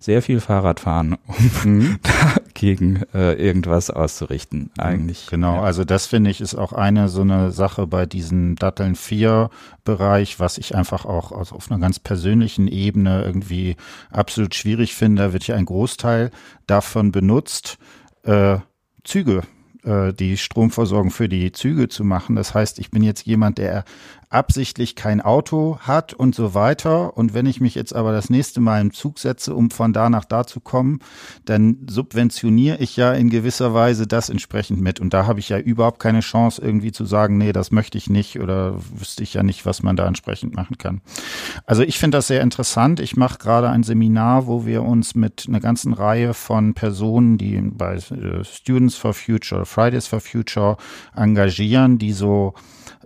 [0.03, 1.15] sehr viel Fahrrad fahren,
[1.63, 1.99] um mhm.
[2.43, 5.27] dagegen äh, irgendwas auszurichten, eigentlich.
[5.29, 5.61] Genau, ja.
[5.63, 9.49] also das finde ich ist auch eine so eine Sache bei diesem Datteln 4
[9.85, 13.77] Bereich, was ich einfach auch also auf einer ganz persönlichen Ebene irgendwie
[14.11, 15.23] absolut schwierig finde.
[15.23, 16.31] Da wird ja ein Großteil
[16.67, 17.77] davon benutzt,
[18.23, 18.57] äh,
[19.05, 19.43] Züge
[19.83, 22.35] äh, die Stromversorgung für die Züge zu machen.
[22.35, 23.85] Das heißt, ich bin jetzt jemand, der
[24.33, 27.15] absichtlich kein Auto hat und so weiter.
[27.15, 30.09] Und wenn ich mich jetzt aber das nächste Mal im Zug setze, um von da
[30.09, 30.99] nach da zu kommen,
[31.45, 34.99] dann subventioniere ich ja in gewisser Weise das entsprechend mit.
[34.99, 38.09] Und da habe ich ja überhaupt keine Chance irgendwie zu sagen, nee, das möchte ich
[38.09, 41.01] nicht oder wüsste ich ja nicht, was man da entsprechend machen kann.
[41.65, 42.99] Also ich finde das sehr interessant.
[42.99, 47.61] Ich mache gerade ein Seminar, wo wir uns mit einer ganzen Reihe von Personen, die
[47.61, 50.77] bei äh, Students for Future, Fridays for Future
[51.15, 52.55] engagieren, die so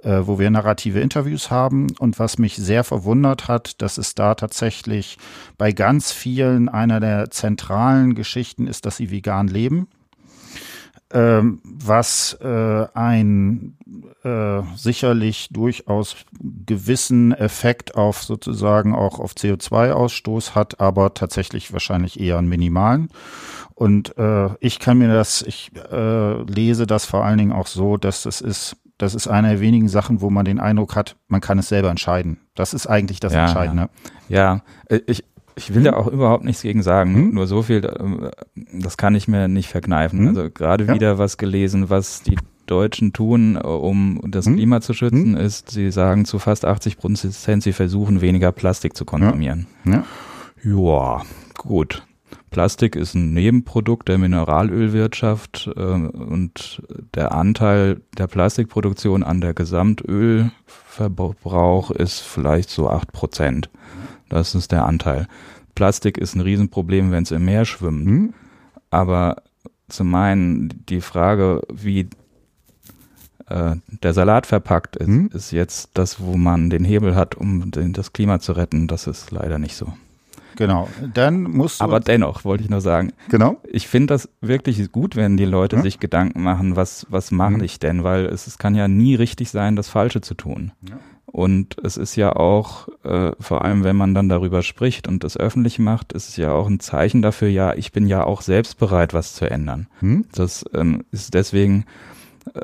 [0.04, 1.88] äh, wo wir narrative Interviews haben.
[2.00, 5.18] Und was mich sehr verwundert hat, dass es da tatsächlich
[5.58, 9.88] bei ganz vielen einer der zentralen Geschichten ist, dass sie vegan leben.
[11.10, 13.78] Ähm, was äh, ein
[14.26, 22.38] äh, sicherlich durchaus gewissen Effekt auf sozusagen auch auf CO2-Ausstoß hat, aber tatsächlich wahrscheinlich eher
[22.38, 23.08] einen minimalen.
[23.74, 27.96] Und äh, ich kann mir das, ich äh, lese das vor allen Dingen auch so,
[27.96, 31.42] dass es ist das ist eine der wenigen Sachen, wo man den Eindruck hat, man
[31.42, 32.40] kann es selber entscheiden.
[32.56, 33.90] Das ist eigentlich das ja, Entscheidende.
[34.28, 34.96] Ja, ja.
[34.96, 35.24] Äh, ich,
[35.56, 37.14] ich will da auch überhaupt nichts gegen sagen.
[37.14, 37.34] Hm?
[37.34, 38.32] Nur so viel, äh,
[38.74, 40.20] das kann ich mir nicht verkneifen.
[40.20, 40.28] Hm?
[40.30, 40.94] Also gerade ja.
[40.94, 44.56] wieder was gelesen, was die Deutschen tun, äh, um das hm?
[44.56, 45.38] Klima zu schützen, hm?
[45.38, 49.68] ist, sie sagen zu fast 80 Prozent, sie versuchen weniger Plastik zu konsumieren.
[49.86, 50.04] Ja,
[50.64, 51.18] ja.
[51.18, 51.22] ja
[51.56, 52.07] gut.
[52.50, 56.82] Plastik ist ein Nebenprodukt der Mineralölwirtschaft äh, und
[57.14, 63.70] der Anteil der Plastikproduktion an der Gesamtölverbrauch ist vielleicht so acht Prozent.
[64.30, 65.28] Das ist der Anteil.
[65.76, 68.08] Plastik ist ein Riesenproblem, wenn es im Meer schwimmt.
[68.08, 68.34] Hm?
[68.90, 69.44] Aber
[69.90, 72.10] zum einen die Frage, wie
[73.48, 75.30] äh, der Salat verpackt ist, hm?
[75.34, 78.88] ist jetzt das, wo man den Hebel hat, um den, das Klima zu retten.
[78.88, 79.94] Das ist leider nicht so.
[80.58, 80.90] Genau.
[81.14, 81.86] Dann musst du.
[81.86, 83.14] Aber dennoch wollte ich nur sagen.
[83.30, 83.58] Genau.
[83.64, 85.82] Ich finde das wirklich gut, wenn die Leute ja.
[85.82, 87.64] sich Gedanken machen, was, was mache mhm.
[87.64, 88.04] ich denn?
[88.04, 90.72] Weil es, es kann ja nie richtig sein, das Falsche zu tun.
[90.90, 90.98] Ja.
[91.28, 95.38] Und es ist ja auch, äh, vor allem wenn man dann darüber spricht und das
[95.38, 98.80] öffentlich macht, ist es ja auch ein Zeichen dafür, ja, ich bin ja auch selbst
[98.80, 99.88] bereit, was zu ändern.
[100.00, 100.26] Hm?
[100.32, 101.86] Das ähm, ist deswegen,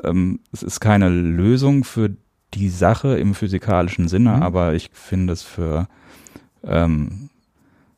[0.02, 2.16] ähm, es ist keine Lösung für
[2.54, 4.42] die Sache im physikalischen Sinne, hm?
[4.42, 5.86] aber ich finde es für,
[6.64, 7.28] ähm,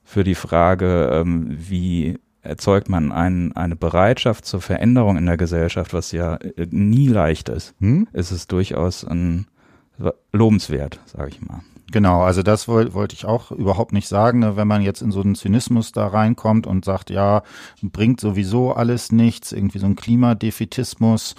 [0.07, 5.93] für die Frage, ähm, wie erzeugt man ein, eine Bereitschaft zur Veränderung in der Gesellschaft,
[5.93, 8.09] was ja äh, nie leicht ist, hm?
[8.13, 9.47] ist es durchaus ein
[10.33, 11.61] lobenswert, sage ich mal.
[11.91, 14.57] Genau, also das wollte wollt ich auch überhaupt nicht sagen, ne?
[14.57, 17.43] wenn man jetzt in so einen Zynismus da reinkommt und sagt, ja,
[17.81, 21.37] bringt sowieso alles nichts, irgendwie so ein Klimadefetismus,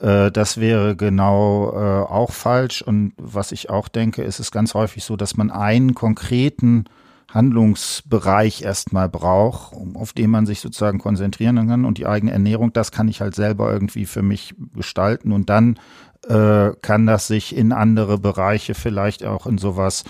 [0.00, 2.80] äh, das wäre genau äh, auch falsch.
[2.80, 6.84] Und was ich auch denke, ist es ganz häufig so, dass man einen konkreten
[7.30, 12.90] Handlungsbereich erstmal braucht, auf den man sich sozusagen konzentrieren kann und die eigene Ernährung, das
[12.90, 15.78] kann ich halt selber irgendwie für mich gestalten und dann
[16.26, 20.04] äh, kann das sich in andere Bereiche vielleicht auch in sowas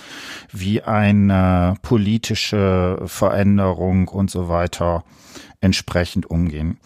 [0.53, 5.05] wie eine politische Veränderung und so weiter
[5.61, 6.79] entsprechend umgehen.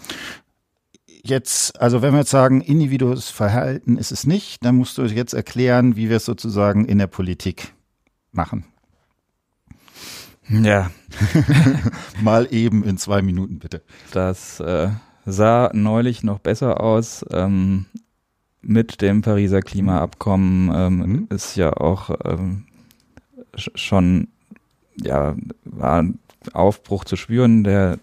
[1.24, 5.34] Jetzt, also wenn wir jetzt sagen, individuelles Verhalten ist es nicht, dann musst du jetzt
[5.34, 7.74] erklären, wie wir es sozusagen in der Politik
[8.32, 8.64] machen.
[10.52, 10.90] Ja.
[12.22, 13.82] Mal eben in zwei Minuten, bitte.
[14.12, 14.88] Das äh,
[15.24, 17.24] sah neulich noch besser aus.
[17.30, 17.86] Ähm,
[18.60, 21.26] mit dem Pariser Klimaabkommen ähm, mhm.
[21.30, 22.64] ist ja auch ähm,
[23.56, 24.28] schon
[24.96, 25.34] ja
[25.64, 26.18] war ein
[26.52, 27.64] Aufbruch zu spüren.
[27.64, 27.98] Der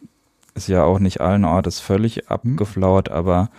[0.56, 2.28] ist ja auch nicht allen Ortes völlig mhm.
[2.28, 3.50] abgeflaut, aber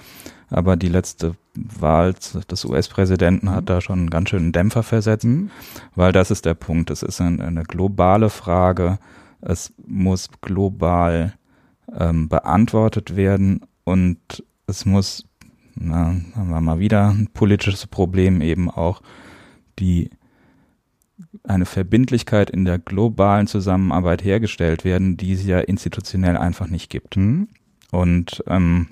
[0.51, 5.51] aber die letzte Wahl des US-Präsidenten hat da schon einen ganz schönen Dämpfer versetzt, mhm.
[5.95, 6.91] weil das ist der Punkt.
[6.91, 8.99] Es ist eine, eine globale Frage.
[9.41, 11.35] Es muss global
[11.97, 15.25] ähm, beantwortet werden und es muss
[15.75, 19.03] na, haben wir mal wieder ein politisches Problem eben auch,
[19.79, 20.11] die
[21.45, 27.17] eine Verbindlichkeit in der globalen Zusammenarbeit hergestellt werden, die es ja institutionell einfach nicht gibt.
[27.17, 27.49] Mhm.
[27.91, 28.89] Und ähm,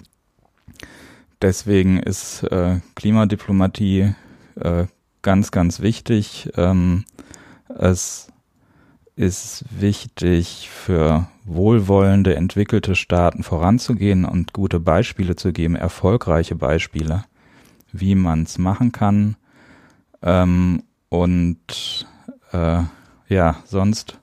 [1.43, 4.15] deswegen ist äh, Klimadiplomatie
[4.61, 4.87] äh,
[5.23, 6.51] ganz, ganz wichtig.
[6.57, 7.05] Ähm,
[7.69, 8.29] es
[9.17, 17.25] ist wichtig für wohlwollende, entwickelte Staaten voranzugehen und gute Beispiele zu geben, erfolgreiche Beispiele,
[17.93, 19.37] wie man es machen kann.
[20.23, 22.07] Ähm, und
[22.53, 22.83] äh,
[23.29, 24.19] ja, sonst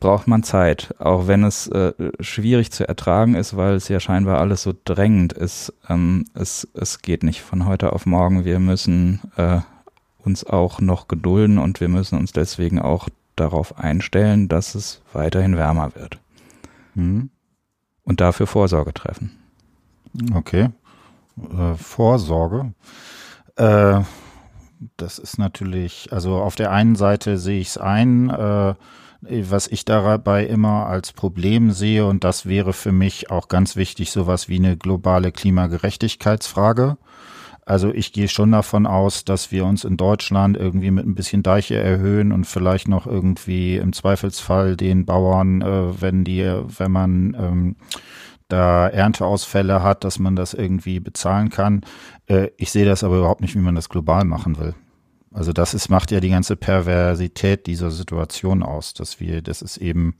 [0.00, 4.38] braucht man Zeit, auch wenn es äh, schwierig zu ertragen ist, weil es ja scheinbar
[4.38, 5.72] alles so drängend ist.
[5.88, 8.44] Ähm, es, es geht nicht von heute auf morgen.
[8.44, 9.60] Wir müssen äh,
[10.18, 15.56] uns auch noch gedulden und wir müssen uns deswegen auch darauf einstellen, dass es weiterhin
[15.56, 16.18] wärmer wird.
[16.94, 17.30] Mhm.
[18.02, 19.38] Und dafür Vorsorge treffen.
[20.34, 20.70] Okay.
[21.36, 22.72] Äh, Vorsorge.
[23.56, 24.00] Äh,
[24.96, 28.74] das ist natürlich, also auf der einen Seite sehe ich es ein, äh,
[29.20, 34.10] was ich dabei immer als Problem sehe, und das wäre für mich auch ganz wichtig,
[34.10, 36.98] sowas wie eine globale Klimagerechtigkeitsfrage.
[37.66, 41.42] Also ich gehe schon davon aus, dass wir uns in Deutschland irgendwie mit ein bisschen
[41.42, 46.44] Deiche erhöhen und vielleicht noch irgendwie im Zweifelsfall den Bauern, äh, wenn die,
[46.78, 47.76] wenn man ähm,
[48.48, 51.82] da Ernteausfälle hat, dass man das irgendwie bezahlen kann.
[52.26, 54.74] Äh, ich sehe das aber überhaupt nicht, wie man das global machen will.
[55.38, 59.76] Also das ist, macht ja die ganze Perversität dieser Situation aus, dass wir, das ist
[59.76, 60.16] eben,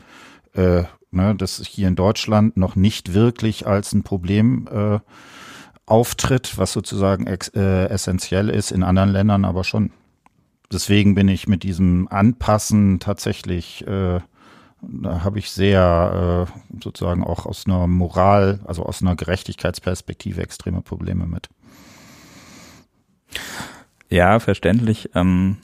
[0.55, 5.01] äh, ne, das hier in Deutschland noch nicht wirklich als ein Problem äh,
[5.87, 9.91] auftritt, was sozusagen ex, äh, essentiell ist, in anderen Ländern aber schon.
[10.71, 14.21] Deswegen bin ich mit diesem Anpassen tatsächlich, äh,
[14.83, 20.81] da habe ich sehr äh, sozusagen auch aus einer Moral, also aus einer Gerechtigkeitsperspektive extreme
[20.81, 21.49] Probleme mit.
[24.09, 25.11] Ja, verständlich.
[25.15, 25.59] Ähm,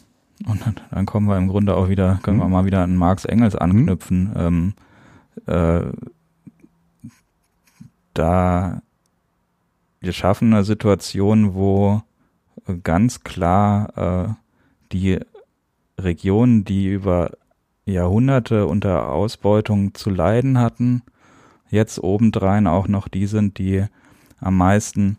[0.46, 2.52] und dann kommen wir im Grunde auch wieder, können wir mhm.
[2.52, 4.30] mal wieder an Marx Engels anknüpfen.
[4.30, 4.34] Mhm.
[4.36, 4.74] Ähm,
[5.46, 5.92] äh,
[8.12, 8.82] da
[10.04, 12.02] wir schaffen eine Situation, wo
[12.82, 14.34] ganz klar äh,
[14.92, 15.18] die
[15.98, 17.30] Regionen, die über
[17.86, 21.02] Jahrhunderte unter Ausbeutung zu leiden hatten,
[21.70, 23.84] jetzt obendrein auch noch die sind, die
[24.40, 25.16] am meisten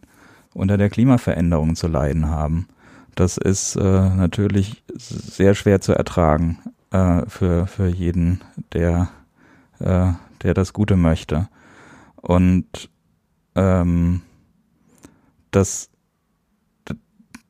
[0.54, 2.68] unter der Klimaveränderung zu leiden haben.
[3.16, 6.60] Das ist äh, natürlich sehr schwer zu ertragen
[6.92, 8.42] äh, für, für jeden,
[8.74, 9.10] der,
[9.80, 10.12] äh,
[10.44, 11.48] der das Gute möchte.
[12.18, 12.90] Und
[13.56, 14.22] ähm,
[15.52, 15.90] das,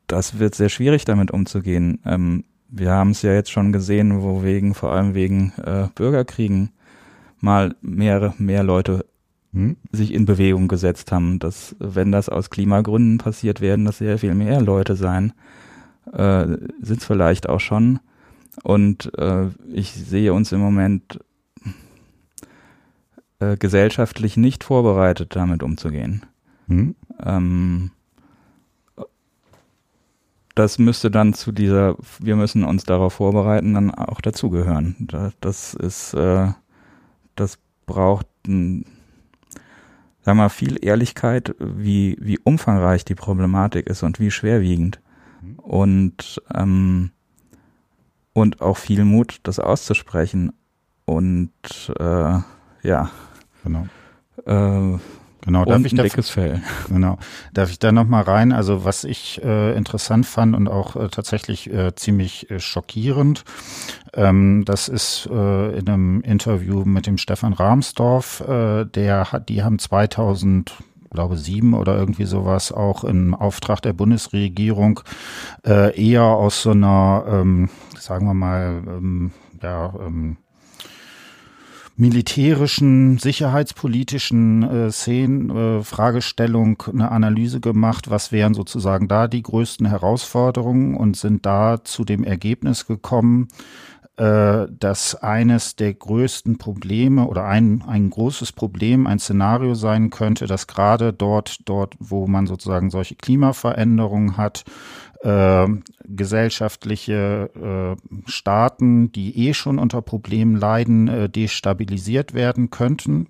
[0.06, 2.00] das wird sehr schwierig damit umzugehen.
[2.04, 6.70] Ähm, wir haben es ja jetzt schon gesehen, wo wegen, vor allem wegen äh, Bürgerkriegen
[7.40, 9.04] mal mehr, mehr Leute
[9.52, 9.76] hm?
[9.92, 14.34] sich in Bewegung gesetzt haben, dass wenn das aus Klimagründen passiert, werden das sehr viel
[14.34, 15.32] mehr Leute sein.
[16.12, 16.46] Äh,
[16.80, 17.98] Sind es vielleicht auch schon.
[18.62, 21.20] Und äh, ich sehe uns im Moment
[23.38, 26.24] äh, gesellschaftlich nicht vorbereitet, damit umzugehen.
[26.68, 26.94] Hm?
[27.22, 27.90] Ähm,
[30.54, 34.96] das müsste dann zu dieser, wir müssen uns darauf vorbereiten, dann auch dazugehören.
[35.40, 36.48] Das ist, äh,
[37.34, 38.86] das braucht, ein,
[40.26, 45.00] sagen wir mal, viel Ehrlichkeit, wie, wie umfangreich die Problematik ist und wie schwerwiegend.
[45.58, 47.12] Und, ähm,
[48.32, 50.52] und auch viel Mut, das auszusprechen.
[51.04, 51.52] Und
[51.96, 52.38] äh,
[52.82, 53.10] ja.
[53.62, 53.86] Genau.
[54.46, 54.98] Äh,
[55.46, 56.60] Genau, darf ich ein dickes Fell.
[56.88, 57.18] Genau,
[57.54, 58.52] darf ich da noch mal rein?
[58.52, 63.44] Also was ich äh, interessant fand und auch äh, tatsächlich äh, ziemlich äh, schockierend,
[64.12, 69.62] ähm, das ist äh, in einem Interview mit dem Stefan Rahmsdorf, äh, der hat, die
[69.62, 70.74] haben 2000
[71.12, 75.00] glaube sieben oder irgendwie sowas auch im Auftrag der Bundesregierung
[75.64, 79.30] äh, eher aus so einer, ähm, sagen wir mal, ähm,
[79.62, 80.38] ja, ähm,
[81.96, 89.86] militärischen, sicherheitspolitischen äh, Szenen, äh, Fragestellung eine Analyse gemacht, was wären sozusagen da die größten
[89.86, 93.48] Herausforderungen und sind da zu dem Ergebnis gekommen,
[94.18, 100.46] äh, dass eines der größten Probleme oder ein, ein großes Problem, ein Szenario sein könnte,
[100.46, 104.64] dass gerade dort, dort, wo man sozusagen solche Klimaveränderungen hat,
[105.26, 105.66] äh,
[106.04, 107.50] gesellschaftliche
[107.96, 113.26] äh, Staaten, die eh schon unter Problemen leiden, äh, destabilisiert werden könnten.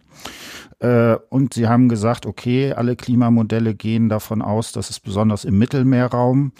[0.80, 5.56] Äh, und sie haben gesagt, okay, alle Klimamodelle gehen davon aus, dass es besonders im
[5.59, 6.52] Mittelmeerraum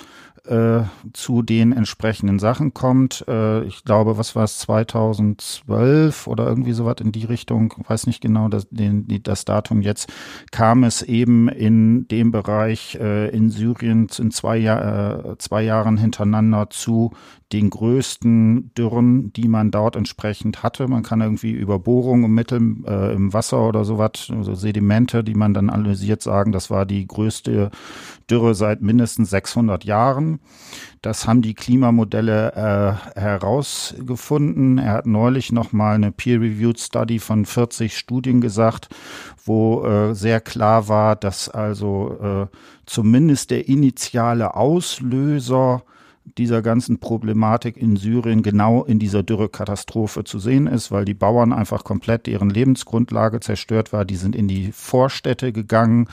[0.49, 3.25] äh, zu den entsprechenden Sachen kommt.
[3.29, 8.21] Äh, ich glaube, was war es, 2012 oder irgendwie sowas in die Richtung, weiß nicht
[8.21, 10.13] genau das, den, das Datum jetzt,
[10.53, 15.97] kam es eben in dem Bereich äh, in Syrien in zwei, Jahr, äh, zwei Jahren
[15.97, 17.13] hintereinander zu
[17.53, 20.89] den größten Dürren, die man dort entsprechend hatte.
[20.89, 25.35] Man kann irgendwie über Bohrungen im Mittel, äh, im Wasser oder sowas, also Sedimente, die
[25.35, 27.71] man dann analysiert, sagen, das war die größte
[28.29, 30.41] Dürre seit mindestens 600 Jahren.
[31.03, 34.79] Das haben die Klimamodelle äh, herausgefunden.
[34.79, 38.89] Er hat neulich noch mal eine peer-reviewed Study von 40 Studien gesagt,
[39.45, 42.57] wo äh, sehr klar war, dass also äh,
[42.87, 45.85] zumindest der initiale Auslöser
[46.39, 51.53] dieser ganzen Problematik in Syrien genau in dieser Dürrekatastrophe zu sehen ist, weil die Bauern
[51.53, 54.05] einfach komplett deren Lebensgrundlage zerstört war.
[54.05, 56.09] Die sind in die Vorstädte gegangen,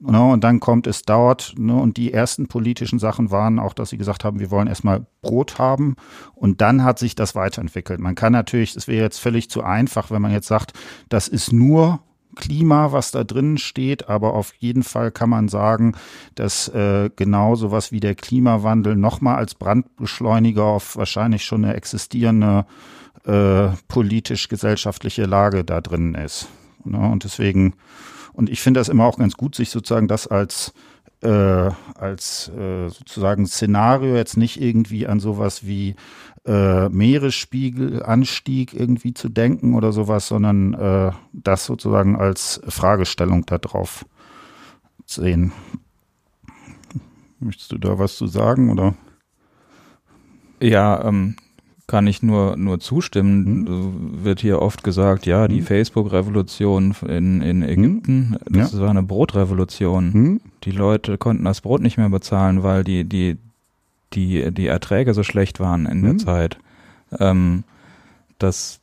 [0.00, 3.90] Ne, und dann kommt es dort, ne, und die ersten politischen Sachen waren auch, dass
[3.90, 5.96] sie gesagt haben, wir wollen erstmal Brot haben.
[6.34, 7.98] Und dann hat sich das weiterentwickelt.
[7.98, 10.72] Man kann natürlich, es wäre jetzt völlig zu einfach, wenn man jetzt sagt,
[11.08, 11.98] das ist nur
[12.38, 15.94] Klima, was da drin steht, aber auf jeden Fall kann man sagen,
[16.34, 22.64] dass äh, genau sowas wie der Klimawandel nochmal als Brandbeschleuniger auf wahrscheinlich schon eine existierende
[23.24, 26.48] äh, politisch-gesellschaftliche Lage da drin ist.
[26.84, 26.98] Ne?
[26.98, 27.74] Und deswegen
[28.38, 30.72] und ich finde das immer auch ganz gut, sich sozusagen das als
[31.22, 35.96] äh, als äh, sozusagen Szenario jetzt nicht irgendwie an sowas wie
[36.46, 44.06] äh, Meeresspiegelanstieg irgendwie zu denken oder sowas, sondern äh, das sozusagen als Fragestellung darauf
[45.04, 45.52] sehen.
[47.40, 48.94] Möchtest du da was zu sagen oder?
[50.60, 51.36] Ja, ähm,
[51.88, 53.66] kann ich nur, nur zustimmen.
[53.66, 54.24] Hm?
[54.24, 55.66] Wird hier oft gesagt, ja, die hm?
[55.66, 57.68] Facebook-Revolution in, in hm?
[57.68, 58.52] Ägypten, hm?
[58.52, 58.80] das ja.
[58.80, 60.12] war eine Brotrevolution.
[60.12, 60.40] Hm?
[60.62, 63.38] Die Leute konnten das Brot nicht mehr bezahlen, weil die, die,
[64.12, 66.18] die, die Erträge so schlecht waren in der hm?
[66.20, 66.58] Zeit.
[67.18, 67.64] Ähm,
[68.38, 68.80] das,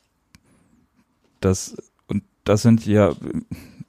[1.39, 1.77] das,
[2.07, 3.13] und das sind ja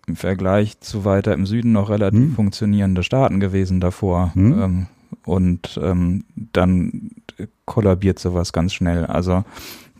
[0.06, 4.32] im Vergleich zu weiter im Süden noch relativ funktionierende Staaten gewesen davor.
[4.36, 4.86] Ähm,
[5.24, 7.10] und ähm, dann
[7.64, 9.06] kollabiert sowas ganz schnell.
[9.06, 9.44] Also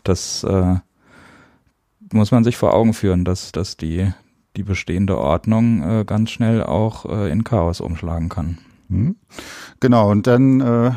[0.03, 0.75] das äh,
[2.11, 4.11] muss man sich vor Augen führen, dass, dass die,
[4.55, 8.57] die bestehende Ordnung äh, ganz schnell auch äh, in Chaos umschlagen kann.
[8.89, 9.17] Hm?
[9.79, 10.91] Genau, und dann äh,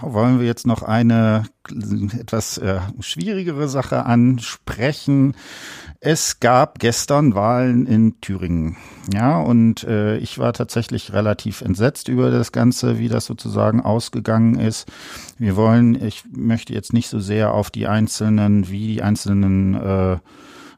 [0.00, 1.44] wollen wir jetzt noch eine
[2.18, 5.34] etwas äh, schwierigere Sache ansprechen.
[6.00, 8.76] Es gab gestern Wahlen in Thüringen.
[9.12, 14.58] Ja, und äh, ich war tatsächlich relativ entsetzt über das Ganze, wie das sozusagen ausgegangen
[14.58, 14.86] ist.
[15.36, 20.18] Wir wollen, ich möchte jetzt nicht so sehr auf die einzelnen, wie die einzelnen äh,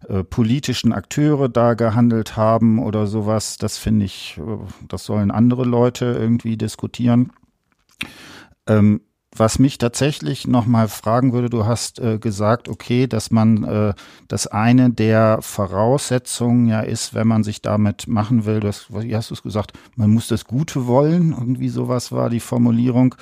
[0.07, 3.57] äh, politischen Akteure da gehandelt haben oder sowas.
[3.59, 7.33] Das finde ich, äh, das sollen andere Leute irgendwie diskutieren.
[8.67, 9.01] Ähm,
[9.39, 13.95] was mich tatsächlich nochmal fragen würde, du hast äh, gesagt, okay, dass man äh,
[14.29, 19.31] das eine der Voraussetzungen ja ist, wenn man sich damit machen will, das, wie hast
[19.31, 23.15] du es gesagt, man muss das Gute wollen, irgendwie sowas war die Formulierung.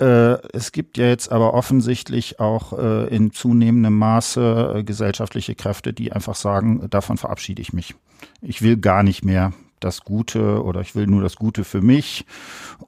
[0.00, 5.92] Äh, es gibt ja jetzt aber offensichtlich auch äh, in zunehmendem Maße äh, gesellschaftliche Kräfte,
[5.92, 7.94] die einfach sagen, davon verabschiede ich mich.
[8.40, 9.52] Ich will gar nicht mehr
[9.84, 12.24] das Gute oder ich will nur das Gute für mich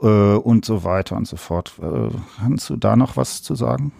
[0.01, 1.72] äh, und so weiter und so fort.
[1.80, 3.92] Äh, kannst du da noch was zu sagen?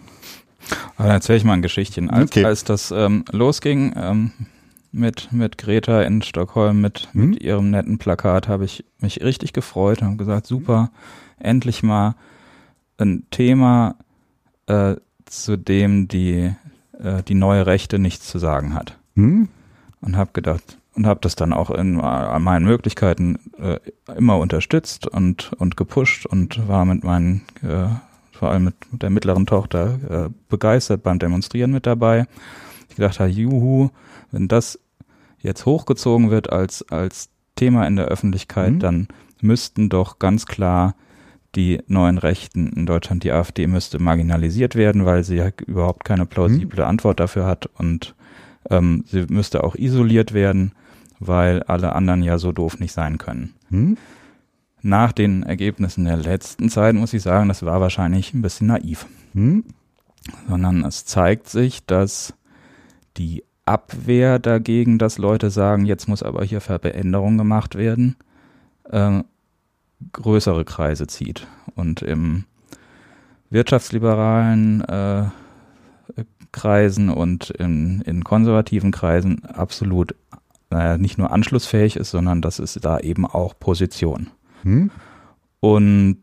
[0.97, 2.09] Dann erzähle ich mal ein Geschichtchen.
[2.09, 2.43] Als, okay.
[2.43, 4.31] als das ähm, losging ähm,
[4.91, 7.29] mit, mit Greta in Stockholm, mit, mhm.
[7.29, 10.89] mit ihrem netten Plakat, habe ich mich richtig gefreut und gesagt, super,
[11.39, 12.15] endlich mal
[12.97, 13.95] ein Thema,
[14.65, 14.95] äh,
[15.25, 16.53] zu dem die,
[16.99, 18.97] äh, die neue Rechte nichts zu sagen hat.
[19.15, 19.49] Mhm.
[20.01, 23.79] Und habe gedacht, und habe das dann auch in äh, meinen Möglichkeiten äh,
[24.17, 27.87] immer unterstützt und und gepusht und war mit meinen äh,
[28.31, 32.27] vor allem mit, mit der mittleren Tochter äh, begeistert beim Demonstrieren mit dabei.
[32.89, 33.89] Ich gedacht habe, juhu,
[34.31, 34.79] wenn das
[35.39, 38.79] jetzt hochgezogen wird als als Thema in der Öffentlichkeit, mhm.
[38.79, 39.07] dann
[39.39, 40.95] müssten doch ganz klar
[41.55, 46.25] die neuen Rechten in Deutschland, die AfD müsste marginalisiert werden, weil sie ja überhaupt keine
[46.25, 46.89] plausible mhm.
[46.89, 48.15] Antwort dafür hat und
[48.69, 50.71] ähm, sie müsste auch isoliert werden
[51.19, 53.53] weil alle anderen ja so doof nicht sein können.
[53.69, 53.97] Hm?
[54.81, 59.07] Nach den Ergebnissen der letzten Zeit muss ich sagen, das war wahrscheinlich ein bisschen naiv.
[59.33, 59.63] Hm?
[60.47, 62.33] Sondern es zeigt sich, dass
[63.17, 68.15] die Abwehr dagegen, dass Leute sagen, jetzt muss aber hier Veränderung gemacht werden,
[68.89, 69.23] äh,
[70.13, 71.47] größere Kreise zieht.
[71.75, 72.45] Und im
[73.49, 75.25] wirtschaftsliberalen äh,
[76.51, 80.15] Kreisen und in, in konservativen Kreisen absolut
[80.69, 84.31] naja, nicht nur anschlussfähig ist, sondern das ist da eben auch Position.
[84.63, 84.91] Hm?
[85.59, 86.19] Und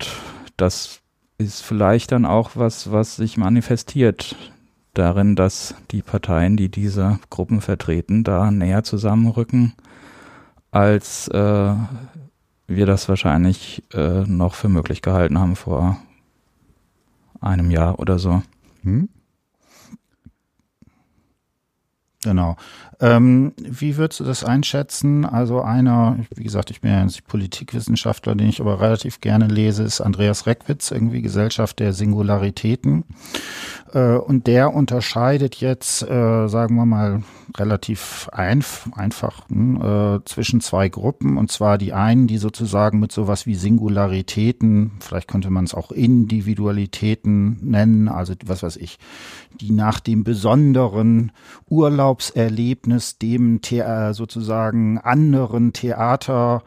[0.56, 1.00] das
[1.38, 4.36] ist vielleicht dann auch was, was sich manifestiert
[4.92, 9.74] darin, dass die Parteien, die diese Gruppen vertreten, da näher zusammenrücken,
[10.70, 11.74] als äh,
[12.66, 15.98] wir das wahrscheinlich äh, noch für möglich gehalten haben vor
[17.40, 18.42] einem Jahr oder so.
[18.82, 19.08] Hm?
[22.22, 22.56] Genau.
[23.00, 25.24] Ähm, wie würdest du das einschätzen?
[25.24, 29.82] Also einer, wie gesagt, ich bin ja ein Politikwissenschaftler, den ich aber relativ gerne lese,
[29.82, 33.04] ist Andreas Reckwitz, irgendwie Gesellschaft der Singularitäten.
[33.92, 37.22] Äh, und der unterscheidet jetzt, äh, sagen wir mal,
[37.56, 41.36] relativ einf einfach hm, äh, zwischen zwei Gruppen.
[41.38, 45.92] Und zwar die einen, die sozusagen mit sowas wie Singularitäten, vielleicht könnte man es auch
[45.92, 48.98] Individualitäten nennen, also was weiß ich,
[49.60, 51.32] die nach dem besonderen
[51.68, 52.83] Urlaubserlebnis,
[53.18, 53.82] dem The
[54.12, 56.62] sozusagen anderen Theater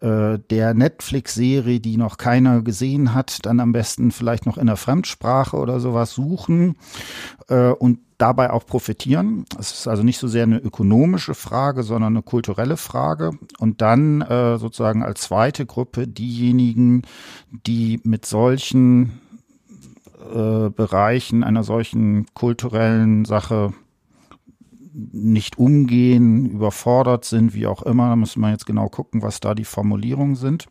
[0.00, 4.78] äh, der Netflix-Serie, die noch keiner gesehen hat, dann am besten vielleicht noch in der
[4.78, 6.76] Fremdsprache oder sowas suchen
[7.48, 9.44] äh, und dabei auch profitieren.
[9.58, 13.32] Es ist also nicht so sehr eine ökonomische Frage, sondern eine kulturelle Frage.
[13.58, 17.02] Und dann äh, sozusagen als zweite Gruppe diejenigen,
[17.66, 19.20] die mit solchen
[20.32, 23.72] Bereichen einer solchen kulturellen Sache
[24.92, 28.08] nicht umgehen, überfordert sind, wie auch immer.
[28.08, 30.66] Da muss man jetzt genau gucken, was da die Formulierungen sind.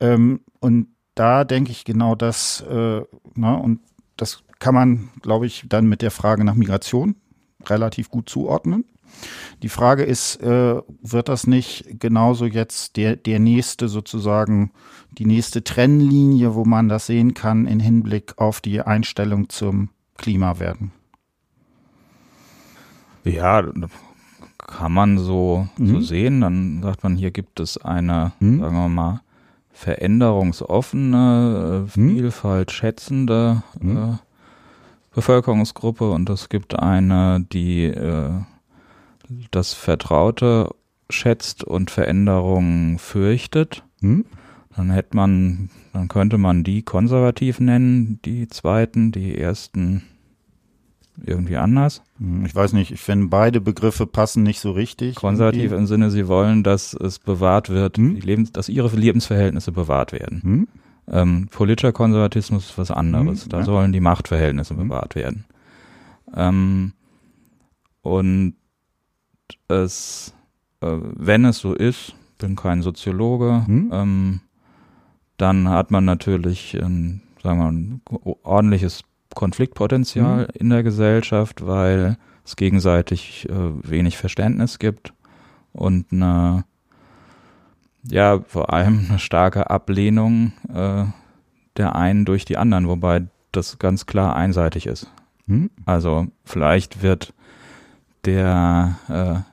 [0.00, 3.02] Ähm, und da denke ich genau das, äh,
[3.34, 3.80] na, und
[4.16, 7.16] das kann man, glaube ich, dann mit der Frage nach Migration
[7.66, 8.84] relativ gut zuordnen.
[9.62, 14.72] Die Frage ist, äh, wird das nicht genauso jetzt der, der nächste sozusagen,
[15.18, 20.58] die nächste Trennlinie, wo man das sehen kann in Hinblick auf die Einstellung zum Klima
[20.58, 20.92] werden?
[23.24, 23.62] Ja,
[24.58, 25.86] kann man so, mhm.
[25.86, 26.40] so sehen.
[26.40, 28.60] Dann sagt man, hier gibt es eine, mhm.
[28.60, 29.20] sagen wir mal,
[29.72, 32.10] veränderungsoffene, äh, mhm.
[32.10, 33.96] Vielfalt schätzende mhm.
[33.96, 34.18] äh,
[35.14, 38.30] Bevölkerungsgruppe und es gibt eine, die äh,
[39.50, 40.74] das Vertraute
[41.08, 43.82] schätzt und Veränderungen fürchtet.
[44.00, 44.24] Mhm.
[44.76, 50.02] Dann hätte man, dann könnte man die konservativ nennen, die zweiten, die ersten
[51.24, 52.02] irgendwie anders.
[52.18, 55.16] Hm, ich weiß nicht, ich finde beide Begriffe passen nicht so richtig.
[55.16, 55.78] Konservativ irgendwie.
[55.78, 58.16] im Sinne, sie wollen, dass es bewahrt wird, hm?
[58.16, 60.42] Lebens-, dass ihre Lebensverhältnisse bewahrt werden.
[60.42, 60.68] Hm?
[61.10, 63.44] Ähm, politischer Konservatismus ist was anderes.
[63.44, 63.64] Hm, da ja.
[63.64, 64.88] sollen die Machtverhältnisse hm?
[64.88, 65.44] bewahrt werden.
[66.34, 66.92] Ähm,
[68.02, 68.54] und
[69.68, 70.34] es,
[70.80, 73.90] äh, wenn es so ist, bin kein Soziologe, hm?
[73.92, 74.40] ähm,
[75.36, 78.00] dann hat man natürlich ein, sagen wir, ein
[78.42, 79.04] ordentliches
[79.34, 80.48] Konfliktpotenzial mhm.
[80.54, 85.12] in der Gesellschaft, weil es gegenseitig äh, wenig Verständnis gibt
[85.72, 86.64] und eine,
[88.04, 91.04] ja, vor allem eine starke Ablehnung äh,
[91.76, 95.10] der einen durch die anderen, wobei das ganz klar einseitig ist.
[95.46, 95.70] Mhm.
[95.86, 97.32] Also vielleicht wird
[98.24, 99.49] der äh,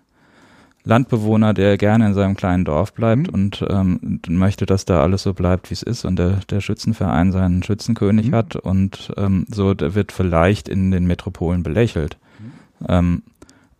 [0.87, 3.33] Landbewohner, der gerne in seinem kleinen Dorf bleibt mhm.
[3.33, 7.31] und ähm, möchte, dass da alles so bleibt, wie es ist und der, der Schützenverein
[7.31, 8.35] seinen Schützenkönig mhm.
[8.35, 12.17] hat und ähm, so der wird vielleicht in den Metropolen belächelt.
[12.39, 12.85] Mhm.
[12.89, 13.23] Ähm,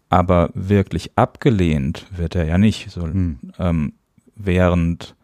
[0.10, 3.40] aber wirklich abgelehnt wird er ja nicht, so, mhm.
[3.60, 3.94] ähm,
[4.36, 5.16] während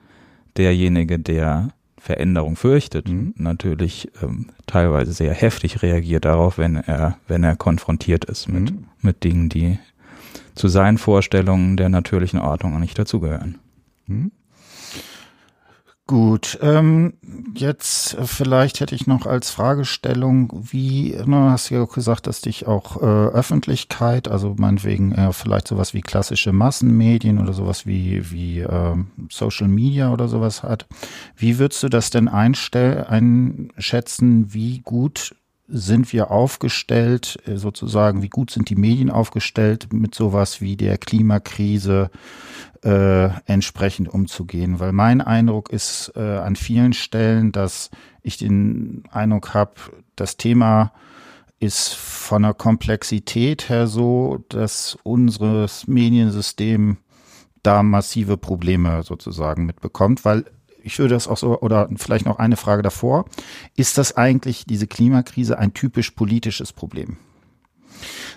[0.58, 3.34] derjenige, der Veränderung fürchtet, mhm.
[3.38, 8.86] natürlich ähm, teilweise sehr heftig reagiert darauf, wenn er, wenn er konfrontiert ist mit, mhm.
[9.02, 9.80] mit Dingen, die
[10.56, 13.60] zu seinen Vorstellungen der natürlichen Ordnung nicht dazugehören.
[14.06, 14.32] Hm.
[16.06, 17.14] Gut, ähm,
[17.56, 22.28] jetzt äh, vielleicht hätte ich noch als Fragestellung, wie, ne, hast du ja auch gesagt,
[22.28, 27.86] dass dich auch äh, Öffentlichkeit, also meinetwegen äh, vielleicht sowas wie klassische Massenmedien oder sowas
[27.86, 28.98] wie, wie äh,
[29.30, 30.88] Social Media oder sowas hat.
[31.38, 35.34] Wie würdest du das denn einstell einschätzen, wie gut
[35.68, 40.98] sind wir aufgestellt, äh, sozusagen, wie gut sind die Medien aufgestellt, mit sowas wie der
[40.98, 42.10] Klimakrise
[42.84, 44.80] äh, entsprechend umzugehen?
[44.80, 47.90] Weil mein Eindruck ist äh, an vielen Stellen, dass
[48.22, 49.74] ich den Eindruck habe,
[50.16, 50.92] das Thema
[51.60, 56.98] ist von der Komplexität her so, dass unseres Mediensystem
[57.64, 60.44] da massive Probleme sozusagen mitbekommt, weil
[60.84, 63.26] ich würde das auch so, oder vielleicht noch eine Frage davor.
[63.76, 67.18] Ist das eigentlich, diese Klimakrise, ein typisch politisches Problem?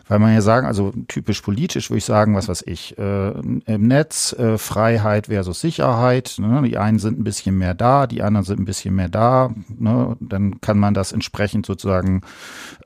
[0.09, 3.89] Weil man ja sagen, also typisch politisch würde ich sagen, was weiß ich, äh, im
[3.89, 6.37] Netz äh, Freiheit versus Sicherheit.
[6.39, 6.63] Ne?
[6.63, 9.53] Die einen sind ein bisschen mehr da, die anderen sind ein bisschen mehr da.
[9.69, 10.17] Ne?
[10.21, 12.21] Dann kann man das entsprechend sozusagen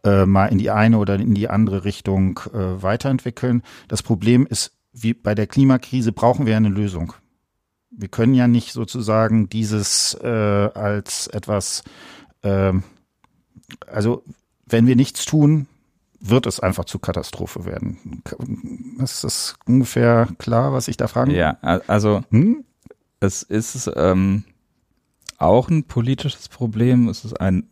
[0.04, 3.62] äh, mal in die eine oder in die andere Richtung äh, weiterentwickeln.
[3.88, 7.12] Das Problem ist, wie bei der Klimakrise brauchen wir eine Lösung.
[7.90, 11.82] Wir können ja nicht sozusagen dieses äh, als etwas,
[12.42, 12.72] äh,
[13.86, 14.22] also
[14.66, 15.66] wenn wir nichts tun,
[16.20, 18.22] wird es einfach zu Katastrophe werden.
[19.02, 21.34] Ist das ungefähr klar, was ich da frage?
[21.34, 22.64] Ja, also hm?
[23.18, 24.44] es ist ähm,
[25.38, 27.08] auch ein politisches Problem.
[27.08, 27.70] Es ist ein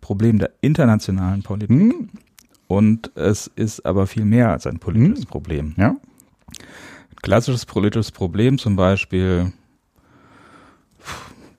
[0.00, 1.70] Problem der internationalen Politik.
[1.70, 2.10] Hm?
[2.68, 5.30] Und es ist aber viel mehr als ein politisches hm?
[5.30, 5.74] Problem.
[5.76, 5.96] Ja
[7.24, 9.50] klassisches politisches Problem, zum Beispiel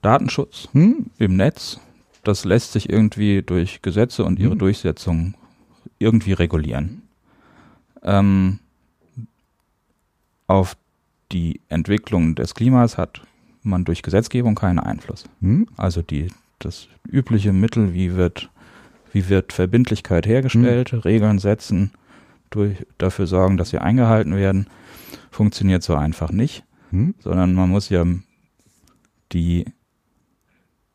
[0.04, 1.08] Datenschutz hm?
[1.18, 1.80] im Netz,
[2.24, 4.60] das lässt sich irgendwie durch Gesetze und ihre hm?
[4.60, 5.34] Durchsetzung
[5.98, 7.02] irgendwie regulieren.
[8.04, 8.60] Ähm,
[10.46, 10.78] auf
[11.32, 13.22] die Entwicklung des Klimas hat
[13.64, 15.26] man durch Gesetzgebung keinen Einfluss.
[15.42, 15.68] Hm?
[15.78, 16.28] Also die,
[16.60, 18.52] das übliche Mittel, wie wird,
[19.14, 21.00] wie wird Verbindlichkeit hergestellt, hm?
[21.00, 21.90] Regeln setzen,
[22.52, 24.68] durch, dafür sorgen, dass sie eingehalten werden,
[25.32, 27.16] funktioniert so einfach nicht, hm?
[27.20, 28.06] sondern man muss ja
[29.32, 29.66] die,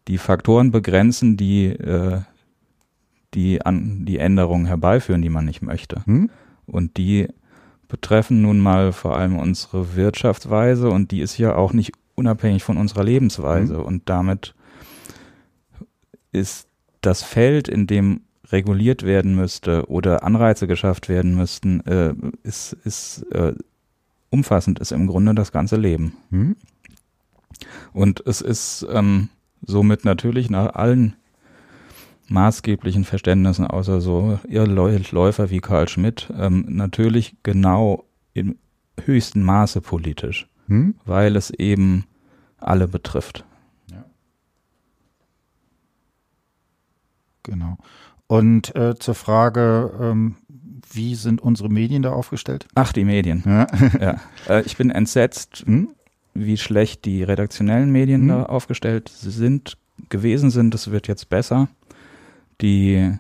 [0.09, 2.21] die Faktoren begrenzen, die äh,
[3.35, 6.05] die, an, die Änderungen herbeiführen, die man nicht möchte.
[6.05, 6.31] Hm?
[6.67, 7.29] Und die
[7.89, 12.77] betreffen nun mal vor allem unsere Wirtschaftsweise und die ist ja auch nicht unabhängig von
[12.77, 13.79] unserer Lebensweise.
[13.79, 13.85] Hm?
[13.85, 14.55] Und damit
[16.33, 16.69] ist
[17.01, 23.23] das Feld, in dem reguliert werden müsste oder Anreize geschafft werden müssten, äh, ist, ist
[23.33, 23.55] äh,
[24.31, 26.17] umfassend ist im Grunde das ganze Leben.
[26.31, 26.57] Hm?
[27.93, 29.29] Und es ist ähm,
[29.63, 31.17] somit natürlich nach allen
[32.29, 38.57] maßgeblichen Verständnissen, außer so ihr Läufer wie Karl Schmidt, ähm, natürlich genau im
[39.05, 40.95] höchsten Maße politisch, hm?
[41.05, 42.05] weil es eben
[42.59, 43.45] alle betrifft.
[43.91, 44.05] Ja.
[47.43, 47.79] Genau.
[48.29, 50.37] Und äh, zur Frage, ähm,
[50.93, 52.67] wie sind unsere Medien da aufgestellt?
[52.75, 53.43] Ach, die Medien.
[53.47, 53.67] Ja.
[54.01, 54.21] ja.
[54.49, 55.89] Äh, ich bin entsetzt, hm?
[56.35, 58.29] wie schlecht die redaktionellen Medien hm?
[58.29, 59.77] da aufgestellt sind,
[60.09, 60.75] gewesen sind.
[60.75, 61.69] Es wird jetzt besser.
[62.61, 63.15] Die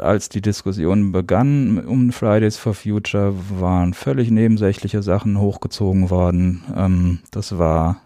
[0.00, 6.64] als die Diskussion begann um Fridays for Future, waren völlig nebensächliche Sachen hochgezogen worden.
[6.76, 8.02] Ähm, das war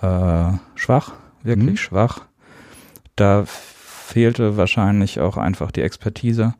[0.00, 1.76] äh, schwach, wirklich mhm.
[1.76, 2.26] schwach.
[3.16, 3.44] Da
[4.06, 6.54] fehlte wahrscheinlich auch einfach die Expertise.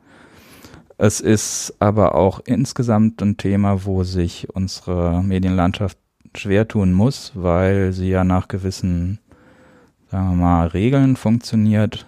[0.99, 5.99] Es ist aber auch insgesamt ein Thema, wo sich unsere Medienlandschaft
[6.35, 9.21] schwer tun muss, weil sie ja nach gewissen,
[10.11, 12.07] sagen wir mal, Regeln funktioniert,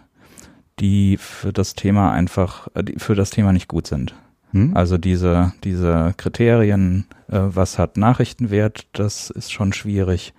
[0.81, 4.15] die für das Thema einfach, für das Thema nicht gut sind.
[4.53, 4.77] Hm?
[4.77, 10.35] Also diese, diese Kriterien, äh, was hat Nachrichtenwert, das ist schon schwierig.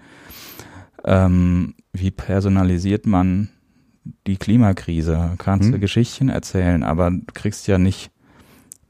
[1.05, 3.49] Ähm, wie personalisiert man
[4.27, 5.35] die Klimakrise?
[5.37, 5.73] Kannst hm?
[5.73, 8.11] du Geschichten erzählen, aber du kriegst ja nicht,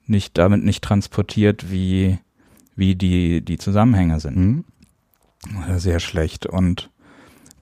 [0.05, 2.19] nicht damit nicht transportiert, wie,
[2.75, 4.35] wie die, die Zusammenhänge sind.
[4.35, 4.65] Hm?
[5.77, 6.45] Sehr schlecht.
[6.45, 6.89] Und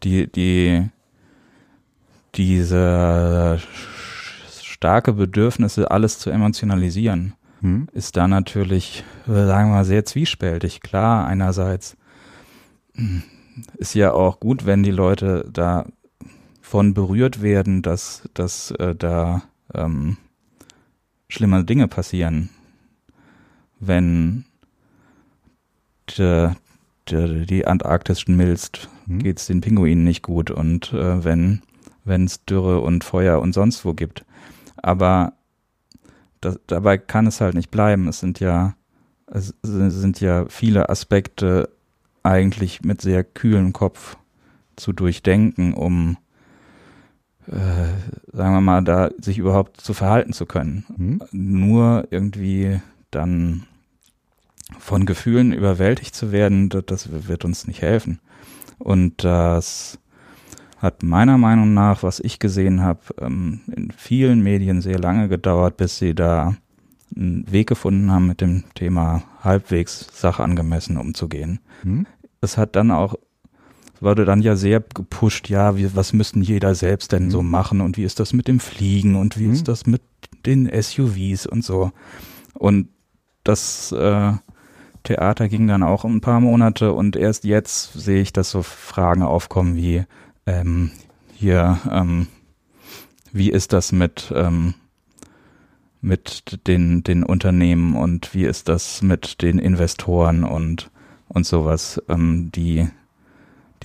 [0.04, 0.90] die, die,
[2.36, 3.60] diese
[4.62, 7.88] starke Bedürfnisse, alles zu emotionalisieren, hm.
[7.94, 10.82] ist da natürlich, sagen wir mal, sehr zwiespältig.
[10.82, 11.98] Klar, einerseits
[12.94, 13.24] hm,
[13.78, 15.86] ist ja auch gut, wenn die Leute da
[16.68, 19.44] von berührt werden, dass, dass äh, da
[19.74, 20.18] ähm,
[21.30, 22.50] schlimme Dinge passieren.
[23.80, 24.44] Wenn
[26.18, 26.52] de,
[27.10, 29.20] de, die Antarktis schmilzt, hm.
[29.20, 30.52] geht es den Pinguinen nicht gut.
[30.52, 31.62] Und äh, wenn
[32.06, 34.26] es Dürre und Feuer und sonst wo gibt.
[34.76, 35.34] Aber
[36.42, 38.10] das, dabei kann es halt nicht bleiben.
[38.10, 38.76] Es sind ja,
[39.28, 41.70] es sind ja viele Aspekte
[42.24, 44.18] eigentlich mit sehr kühlem Kopf
[44.76, 46.18] zu durchdenken, um
[47.48, 50.86] sagen wir mal, da sich überhaupt zu verhalten zu können.
[50.96, 51.22] Mhm.
[51.32, 52.82] Nur irgendwie
[53.12, 53.64] dann
[54.80, 58.20] von Gefühlen überwältigt zu werden, das, das wird uns nicht helfen.
[58.80, 60.00] Und das
[60.78, 65.78] hat meiner Meinung nach, was ich gesehen habe, ähm, in vielen Medien sehr lange gedauert,
[65.78, 66.56] bis sie da
[67.16, 71.60] einen Weg gefunden haben, mit dem Thema halbwegs sachangemessen umzugehen.
[71.82, 72.06] Hm.
[72.42, 73.16] Es hat dann auch,
[74.02, 77.32] wurde dann ja sehr gepusht, ja, wie, was müssten jeder selbst denn hm.
[77.32, 79.54] so machen und wie ist das mit dem Fliegen und wie hm.
[79.54, 80.02] ist das mit
[80.46, 81.92] den SUVs und so.
[82.54, 82.90] Und
[83.44, 84.34] das äh,
[85.04, 89.24] Theater ging dann auch ein paar Monate und erst jetzt sehe ich, dass so Fragen
[89.24, 90.04] aufkommen wie,
[90.46, 90.92] ähm,
[91.34, 92.28] hier, ähm,
[93.32, 94.74] wie ist das mit, ähm,
[96.02, 100.90] mit den, den Unternehmen und wie ist das mit den Investoren und,
[101.28, 102.88] und sowas, ähm, die,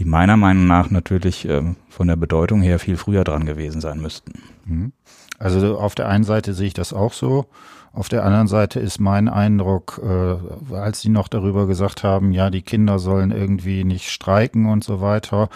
[0.03, 4.01] die meiner Meinung nach natürlich ähm, von der Bedeutung her viel früher dran gewesen sein
[4.01, 4.33] müssten.
[4.65, 4.93] Mhm.
[5.39, 7.47] Also auf der einen Seite sehe ich das auch so.
[7.93, 12.51] Auf der anderen Seite ist mein Eindruck, äh, als Sie noch darüber gesagt haben, ja,
[12.51, 15.49] die Kinder sollen irgendwie nicht streiken und so weiter,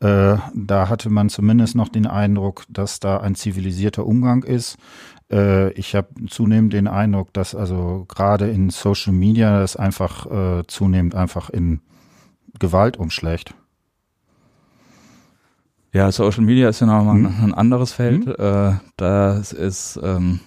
[0.00, 4.78] äh, da hatte man zumindest noch den Eindruck, dass da ein zivilisierter Umgang ist.
[5.30, 10.62] Äh, ich habe zunehmend den Eindruck, dass also gerade in Social Media das einfach äh,
[10.66, 11.80] zunehmend einfach in
[12.58, 13.54] Gewalt umschlägt.
[15.92, 17.44] Ja, Social Media ist ja nochmal hm.
[17.44, 18.24] ein anderes Feld.
[18.24, 18.34] Hm.
[18.38, 20.40] Äh, das ist ähm,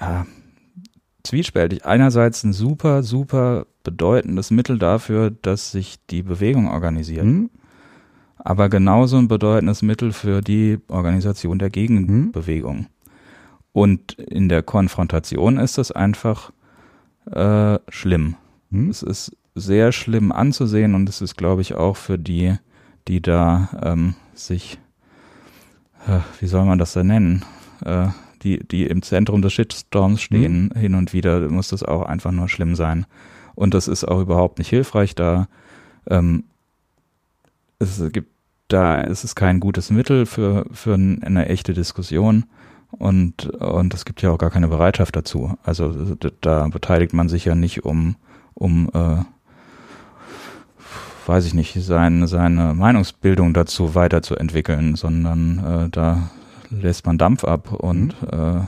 [0.00, 0.26] ja,
[1.22, 1.84] zwiespältig.
[1.86, 7.24] Einerseits ein super, super bedeutendes Mittel dafür, dass sich die Bewegung organisiert.
[7.24, 7.50] Hm?
[8.38, 12.78] Aber genauso ein bedeutendes Mittel für die Organisation der Gegenbewegung.
[12.78, 12.86] Hm?
[13.72, 16.52] Und in der Konfrontation ist es einfach
[17.30, 18.36] äh, schlimm.
[18.70, 18.90] Hm?
[18.90, 22.56] Es ist sehr schlimm anzusehen und es ist, glaube ich, auch für die,
[23.08, 24.78] die da ähm, sich,
[26.06, 27.44] äh, wie soll man das denn nennen,
[27.84, 28.08] äh,
[28.42, 30.78] die, die im Zentrum des Shitstorms stehen, mhm.
[30.78, 33.06] hin und wieder muss das auch einfach nur schlimm sein.
[33.54, 35.48] Und das ist auch überhaupt nicht hilfreich, da
[36.08, 36.44] ähm,
[37.78, 38.30] es gibt
[38.68, 42.44] da es ist kein gutes Mittel für, für eine echte Diskussion
[42.90, 45.56] und, und es gibt ja auch gar keine Bereitschaft dazu.
[45.62, 48.16] Also da beteiligt man sich ja nicht, um,
[48.54, 49.22] um äh,
[51.26, 56.30] weiß ich nicht, seine, seine Meinungsbildung dazu weiterzuentwickeln, sondern äh, da
[56.70, 58.28] lässt man Dampf ab und mhm.
[58.38, 58.60] äh,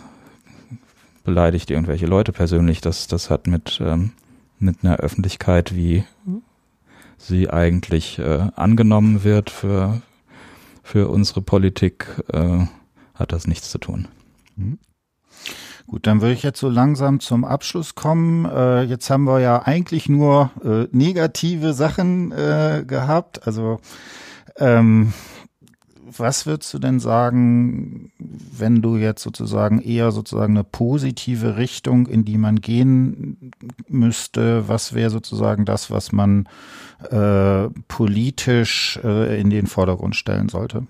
[1.25, 2.81] beleidigt irgendwelche Leute persönlich.
[2.81, 4.13] Das, das hat mit, ähm,
[4.59, 6.05] mit einer Öffentlichkeit, wie
[7.17, 10.03] sie eigentlich äh, angenommen wird für,
[10.83, 12.67] für unsere Politik, äh,
[13.15, 14.09] hat das nichts zu tun.
[14.57, 14.79] Mhm.
[15.87, 18.47] Gut, dann würde ich jetzt so langsam zum Abschluss kommen.
[18.47, 23.47] Äh, jetzt haben wir ja eigentlich nur äh, negative Sachen äh, gehabt.
[23.47, 23.81] Also
[24.57, 25.13] ähm,
[26.19, 32.25] was würdest du denn sagen, wenn du jetzt sozusagen eher sozusagen eine positive Richtung, in
[32.25, 33.53] die man gehen
[33.89, 36.49] müsste, was wäre sozusagen das, was man
[37.11, 40.87] äh, politisch äh, in den Vordergrund stellen sollte?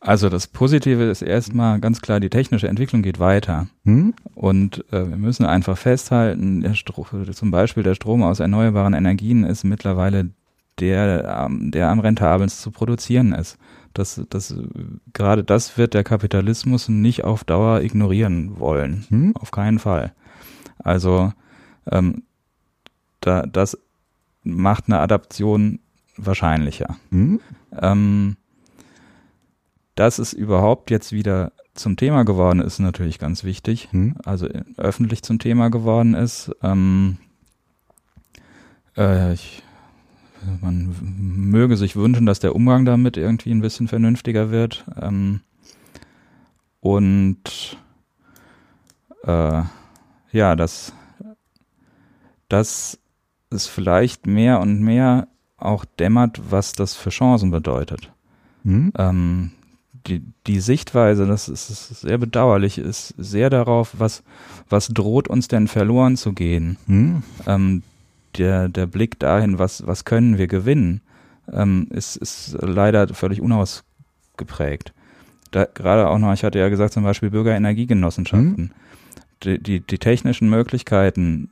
[0.00, 3.68] Also das Positive ist erstmal ganz klar, die technische Entwicklung geht weiter.
[3.84, 4.14] Hm?
[4.34, 6.74] Und äh, wir müssen einfach festhalten, der
[7.32, 10.30] zum Beispiel der Strom aus erneuerbaren Energien ist mittlerweile
[10.78, 13.58] der, ähm, der am rentabelsten zu produzieren ist.
[13.92, 14.54] Das, das,
[15.12, 19.04] gerade das wird der Kapitalismus nicht auf Dauer ignorieren wollen.
[19.10, 19.36] Hm?
[19.36, 20.14] Auf keinen Fall.
[20.78, 21.34] Also
[21.90, 22.22] ähm,
[23.20, 23.76] da, das
[24.44, 25.80] macht eine Adaption
[26.16, 26.96] wahrscheinlicher.
[27.10, 27.40] Hm?
[27.78, 28.36] Ähm,
[30.00, 33.88] dass es überhaupt jetzt wieder zum Thema geworden ist, natürlich ganz wichtig.
[33.90, 34.14] Hm?
[34.24, 34.48] Also
[34.78, 36.50] öffentlich zum Thema geworden ist.
[36.62, 37.18] Ähm,
[38.96, 39.62] äh, ich,
[40.62, 44.86] man möge sich wünschen, dass der Umgang damit irgendwie ein bisschen vernünftiger wird.
[44.98, 45.42] Ähm,
[46.80, 47.76] und
[49.24, 49.62] äh,
[50.32, 50.94] ja, dass,
[52.48, 52.98] dass
[53.50, 55.28] es vielleicht mehr und mehr
[55.58, 58.10] auch dämmert, was das für Chancen bedeutet.
[58.62, 58.94] Mhm.
[58.96, 59.50] Ähm,
[60.06, 64.22] die, die Sichtweise, das ist, sehr bedauerlich, ist sehr darauf, was,
[64.68, 66.76] was droht uns denn verloren zu gehen.
[66.86, 67.22] Mhm.
[67.46, 67.82] Ähm,
[68.36, 71.00] der, der Blick dahin, was, was können wir gewinnen,
[71.52, 74.92] ähm, ist, ist leider völlig unausgeprägt.
[75.50, 78.64] Da, gerade auch noch, ich hatte ja gesagt, zum Beispiel Bürgerenergiegenossenschaften.
[78.64, 78.70] Mhm.
[79.42, 81.50] Die, die, die technischen Möglichkeiten,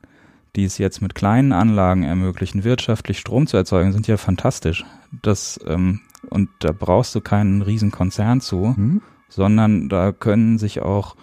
[0.56, 4.84] die es jetzt mit kleinen Anlagen ermöglichen, wirtschaftlich Strom zu erzeugen, sind ja fantastisch.
[5.22, 9.02] Das, ähm, und da brauchst du keinen riesen Konzern zu, mhm.
[9.28, 11.16] sondern da können sich auch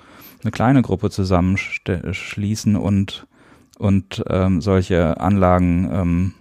[0.43, 3.27] eine kleine Gruppe zusammenschließen und,
[3.77, 6.33] und ähm, solche Anlagen ähm,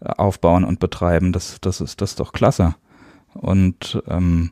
[0.00, 1.32] aufbauen und betreiben.
[1.32, 2.74] Das, das, ist, das ist doch klasse.
[3.34, 4.50] Und ähm,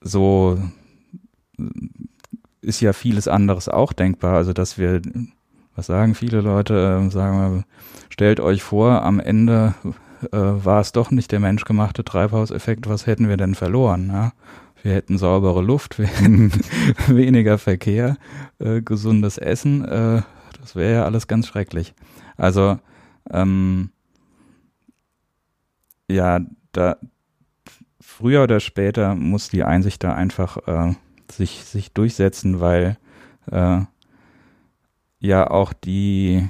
[0.00, 0.58] so
[2.60, 4.36] ist ja vieles anderes auch denkbar.
[4.36, 5.02] Also, dass wir
[5.74, 6.98] was sagen viele Leute?
[6.98, 7.64] Ähm, sagen wir,
[8.10, 9.74] stellt euch vor, am Ende
[10.32, 12.88] äh, war es doch nicht der menschgemachte Treibhauseffekt.
[12.88, 14.08] Was hätten wir denn verloren?
[14.12, 14.32] Ja?
[14.82, 16.52] Wir hätten saubere Luft, wir hätten
[17.08, 18.16] weniger Verkehr,
[18.58, 19.84] äh, gesundes Essen.
[19.84, 20.22] Äh,
[20.60, 21.94] das wäre ja alles ganz schrecklich.
[22.36, 22.78] Also
[23.30, 23.90] ähm,
[26.08, 26.40] ja,
[26.72, 26.96] da
[28.00, 30.94] früher oder später muss die Einsicht da einfach äh,
[31.30, 32.98] sich sich durchsetzen, weil
[33.50, 33.80] äh,
[35.18, 36.48] ja auch die,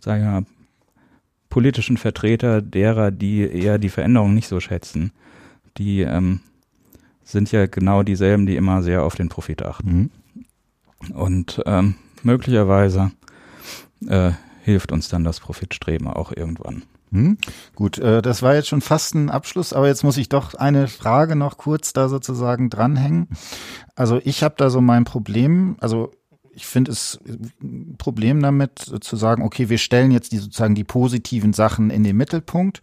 [0.00, 0.46] sagen wir mal,
[1.54, 5.12] politischen Vertreter derer, die eher die Veränderung nicht so schätzen,
[5.76, 6.40] die ähm,
[7.22, 10.10] sind ja genau dieselben, die immer sehr auf den Profit achten.
[11.08, 11.12] Mhm.
[11.14, 11.94] Und ähm,
[12.24, 13.12] möglicherweise
[14.08, 14.32] äh,
[14.64, 16.82] hilft uns dann das Profitstreben auch irgendwann.
[17.12, 17.38] Hm,
[17.76, 20.88] gut, äh, das war jetzt schon fast ein Abschluss, aber jetzt muss ich doch eine
[20.88, 23.28] Frage noch kurz da sozusagen dranhängen.
[23.94, 26.10] Also ich habe da so mein Problem, also
[26.54, 27.18] ich finde es
[27.62, 32.04] ein Problem damit zu sagen, okay, wir stellen jetzt die sozusagen die positiven Sachen in
[32.04, 32.80] den Mittelpunkt.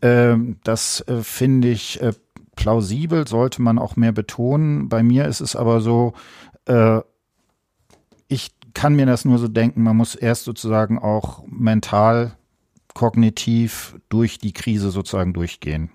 [0.00, 2.12] Ähm, das äh, finde ich äh,
[2.56, 4.88] plausibel, sollte man auch mehr betonen.
[4.88, 6.12] Bei mir ist es aber so,
[6.66, 7.00] äh,
[8.28, 12.36] ich kann mir das nur so denken, man muss erst sozusagen auch mental,
[12.94, 15.90] kognitiv durch die Krise sozusagen durchgehen.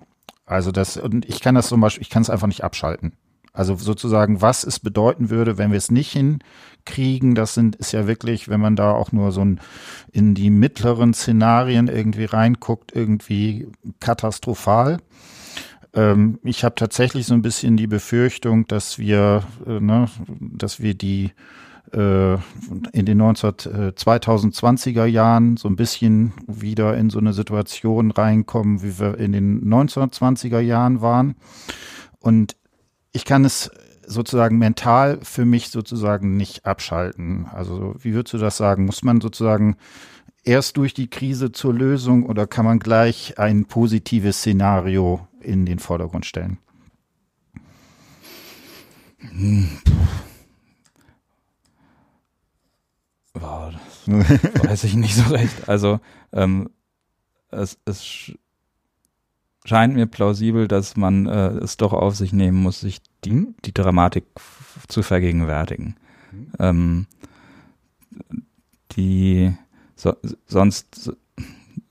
[0.46, 3.14] Also das, und ich kann das zum Beispiel, ich kann es einfach nicht abschalten.
[3.58, 8.06] Also sozusagen, was es bedeuten würde, wenn wir es nicht hinkriegen, das sind, ist ja
[8.06, 9.60] wirklich, wenn man da auch nur so ein,
[10.12, 13.68] in die mittleren Szenarien irgendwie reinguckt, irgendwie
[14.00, 15.00] katastrophal.
[15.96, 20.08] Ähm, ich habe tatsächlich so ein bisschen die Befürchtung, dass wir, äh, ne,
[20.40, 21.32] dass wir die
[21.94, 23.54] äh, in den 19, äh,
[23.96, 29.66] 2020er Jahren so ein bisschen wieder in so eine Situation reinkommen, wie wir in den
[29.66, 31.36] 1920er Jahren waren.
[32.20, 32.57] Und
[33.18, 33.72] ich kann es
[34.06, 37.48] sozusagen mental für mich sozusagen nicht abschalten.
[37.52, 38.86] Also wie würdest du das sagen?
[38.86, 39.76] Muss man sozusagen
[40.44, 45.80] erst durch die Krise zur Lösung oder kann man gleich ein positives Szenario in den
[45.80, 46.60] Vordergrund stellen?
[53.34, 53.74] Boah,
[54.06, 55.68] das weiß ich nicht so recht.
[55.68, 56.00] Also
[56.32, 56.70] ähm,
[57.50, 58.32] es, es
[59.68, 63.74] scheint mir plausibel, dass man äh, es doch auf sich nehmen muss, sich die, die
[63.74, 64.26] Dramatik
[64.88, 65.96] zu vergegenwärtigen.
[66.32, 66.52] Mhm.
[66.60, 67.08] Ähm,
[68.94, 69.54] die
[69.96, 70.16] so,
[70.46, 71.12] sonst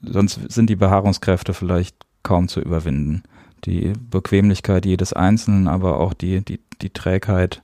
[0.03, 3.23] sonst sind die Beharrungskräfte vielleicht kaum zu überwinden.
[3.65, 7.63] Die Bequemlichkeit jedes Einzelnen, aber auch die die die Trägheit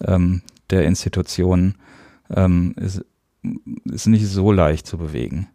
[0.00, 1.74] ähm, der Institutionen
[2.30, 3.04] ähm, ist
[3.84, 5.48] ist nicht so leicht zu bewegen.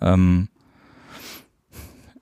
[0.00, 0.48] Ähm,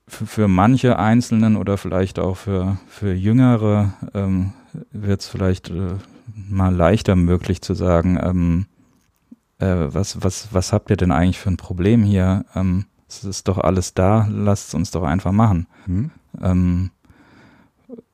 [0.08, 4.52] für, manche Einzelnen oder vielleicht auch für, für Jüngere ähm,
[4.90, 5.94] wird es vielleicht äh,
[6.34, 8.66] mal leichter möglich zu sagen, ähm,
[9.58, 12.44] äh, was, was, was habt ihr denn eigentlich für ein Problem hier?
[12.54, 15.66] Ähm, es ist doch alles da, lasst es uns doch einfach machen.
[15.86, 16.10] Mhm.
[16.40, 16.90] Ähm,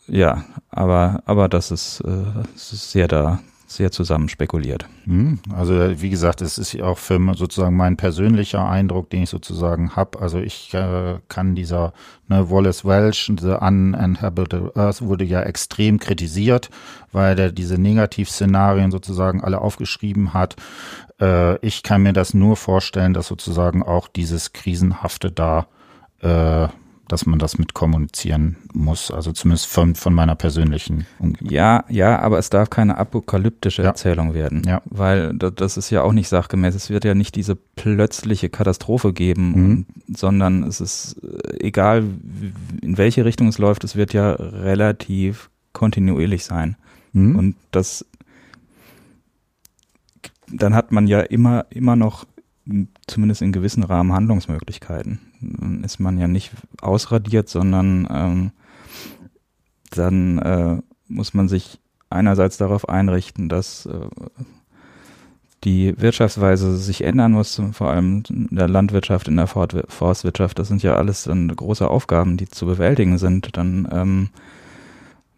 [0.06, 3.40] ja, aber, aber das ist, äh, das ist sehr da,
[3.76, 4.86] sehr zusammen spekuliert.
[5.04, 9.96] Hm, also wie gesagt, es ist auch für sozusagen mein persönlicher Eindruck, den ich sozusagen
[9.96, 10.20] habe.
[10.20, 11.92] Also ich äh, kann dieser
[12.28, 16.70] ne, Wallace Welch, The Uninhabitable Earth wurde ja extrem kritisiert,
[17.12, 20.56] weil er diese Negativszenarien sozusagen alle aufgeschrieben hat.
[21.20, 25.66] Äh, ich kann mir das nur vorstellen, dass sozusagen auch dieses Krisenhafte da
[26.20, 26.68] äh,
[27.08, 29.10] dass man das mit kommunizieren muss.
[29.10, 31.52] Also zumindest von, von meiner persönlichen Umgebung.
[31.52, 33.88] Ja, ja, aber es darf keine apokalyptische ja.
[33.88, 34.62] Erzählung werden.
[34.66, 34.80] Ja.
[34.86, 36.74] Weil das ist ja auch nicht sachgemäß.
[36.74, 39.86] Es wird ja nicht diese plötzliche Katastrophe geben, mhm.
[40.08, 42.04] und, sondern es ist äh, egal,
[42.80, 46.76] in welche Richtung es läuft, es wird ja relativ kontinuierlich sein.
[47.12, 47.36] Mhm.
[47.36, 48.06] Und das
[50.48, 52.26] dann hat man ja immer, immer noch
[53.06, 55.20] zumindest in gewissen Rahmen Handlungsmöglichkeiten.
[55.40, 58.50] Dann ist man ja nicht ausradiert, sondern ähm,
[59.90, 61.78] dann äh, muss man sich
[62.10, 64.08] einerseits darauf einrichten, dass äh,
[65.64, 70.58] die Wirtschaftsweise sich ändern muss, vor allem in der Landwirtschaft, in der Forstwirtschaft.
[70.58, 73.56] Das sind ja alles dann große Aufgaben, die zu bewältigen sind.
[73.56, 74.28] Dann ähm,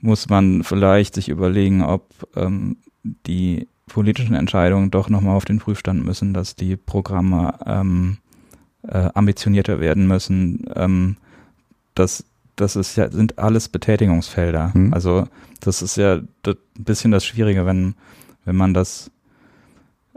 [0.01, 6.05] muss man vielleicht sich überlegen, ob ähm, die politischen Entscheidungen doch nochmal auf den Prüfstand
[6.05, 8.19] müssen, dass die Programme ähm,
[8.83, 10.65] äh, ambitionierter werden müssen.
[10.75, 11.17] Ähm,
[11.95, 12.25] das,
[12.57, 14.73] das ist ja, sind alles Betätigungsfelder.
[14.75, 14.93] Mhm.
[14.93, 15.29] Also
[15.61, 17.95] das ist ja ein bisschen das Schwierige, wenn,
[18.45, 19.11] wenn man das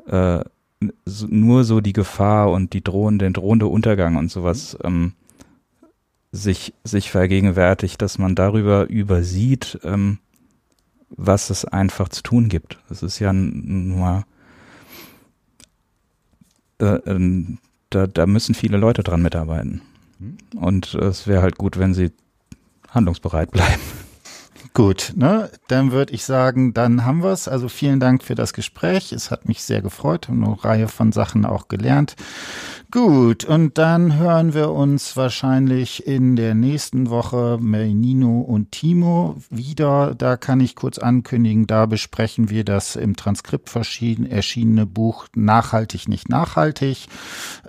[0.07, 0.39] äh,
[1.28, 5.13] nur so die Gefahr und die drohende, den drohende Untergang und sowas ähm,
[6.32, 10.20] sich, sich vergegenwärtigt, dass man darüber übersieht, ähm,
[11.10, 12.78] was es einfach zu tun gibt.
[12.89, 14.26] Es ist ja nur,
[16.80, 17.45] äh, äh,
[17.89, 19.82] da, da müssen viele Leute dran mitarbeiten.
[20.20, 20.38] Hm.
[20.60, 22.12] Und es wäre halt gut, wenn sie
[22.89, 23.82] handlungsbereit bleiben.
[24.74, 25.49] Gut, ne?
[25.67, 27.47] Dann würde ich sagen, dann haben wir es.
[27.47, 29.11] Also vielen Dank für das Gespräch.
[29.11, 32.15] Es hat mich sehr gefreut und eine Reihe von Sachen auch gelernt.
[32.91, 40.15] Gut, und dann hören wir uns wahrscheinlich in der nächsten Woche Menino und Timo wieder.
[40.15, 46.30] Da kann ich kurz ankündigen, da besprechen wir das im Transkript erschienene Buch Nachhaltig, nicht
[46.30, 47.07] nachhaltig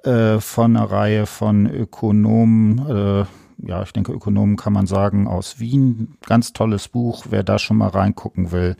[0.05, 2.79] äh, von einer Reihe von Ökonomen.
[2.89, 3.25] Äh,
[3.67, 6.17] ja, ich denke, Ökonomen kann man sagen, aus Wien.
[6.27, 7.27] Ganz tolles Buch.
[7.31, 8.77] Wer da schon mal reingucken will,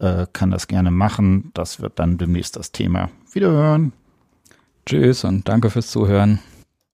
[0.00, 1.50] äh, kann das gerne machen.
[1.54, 3.10] Das wird dann demnächst das Thema.
[3.32, 3.92] Wiederhören.
[4.86, 6.40] Tschüss und danke fürs Zuhören.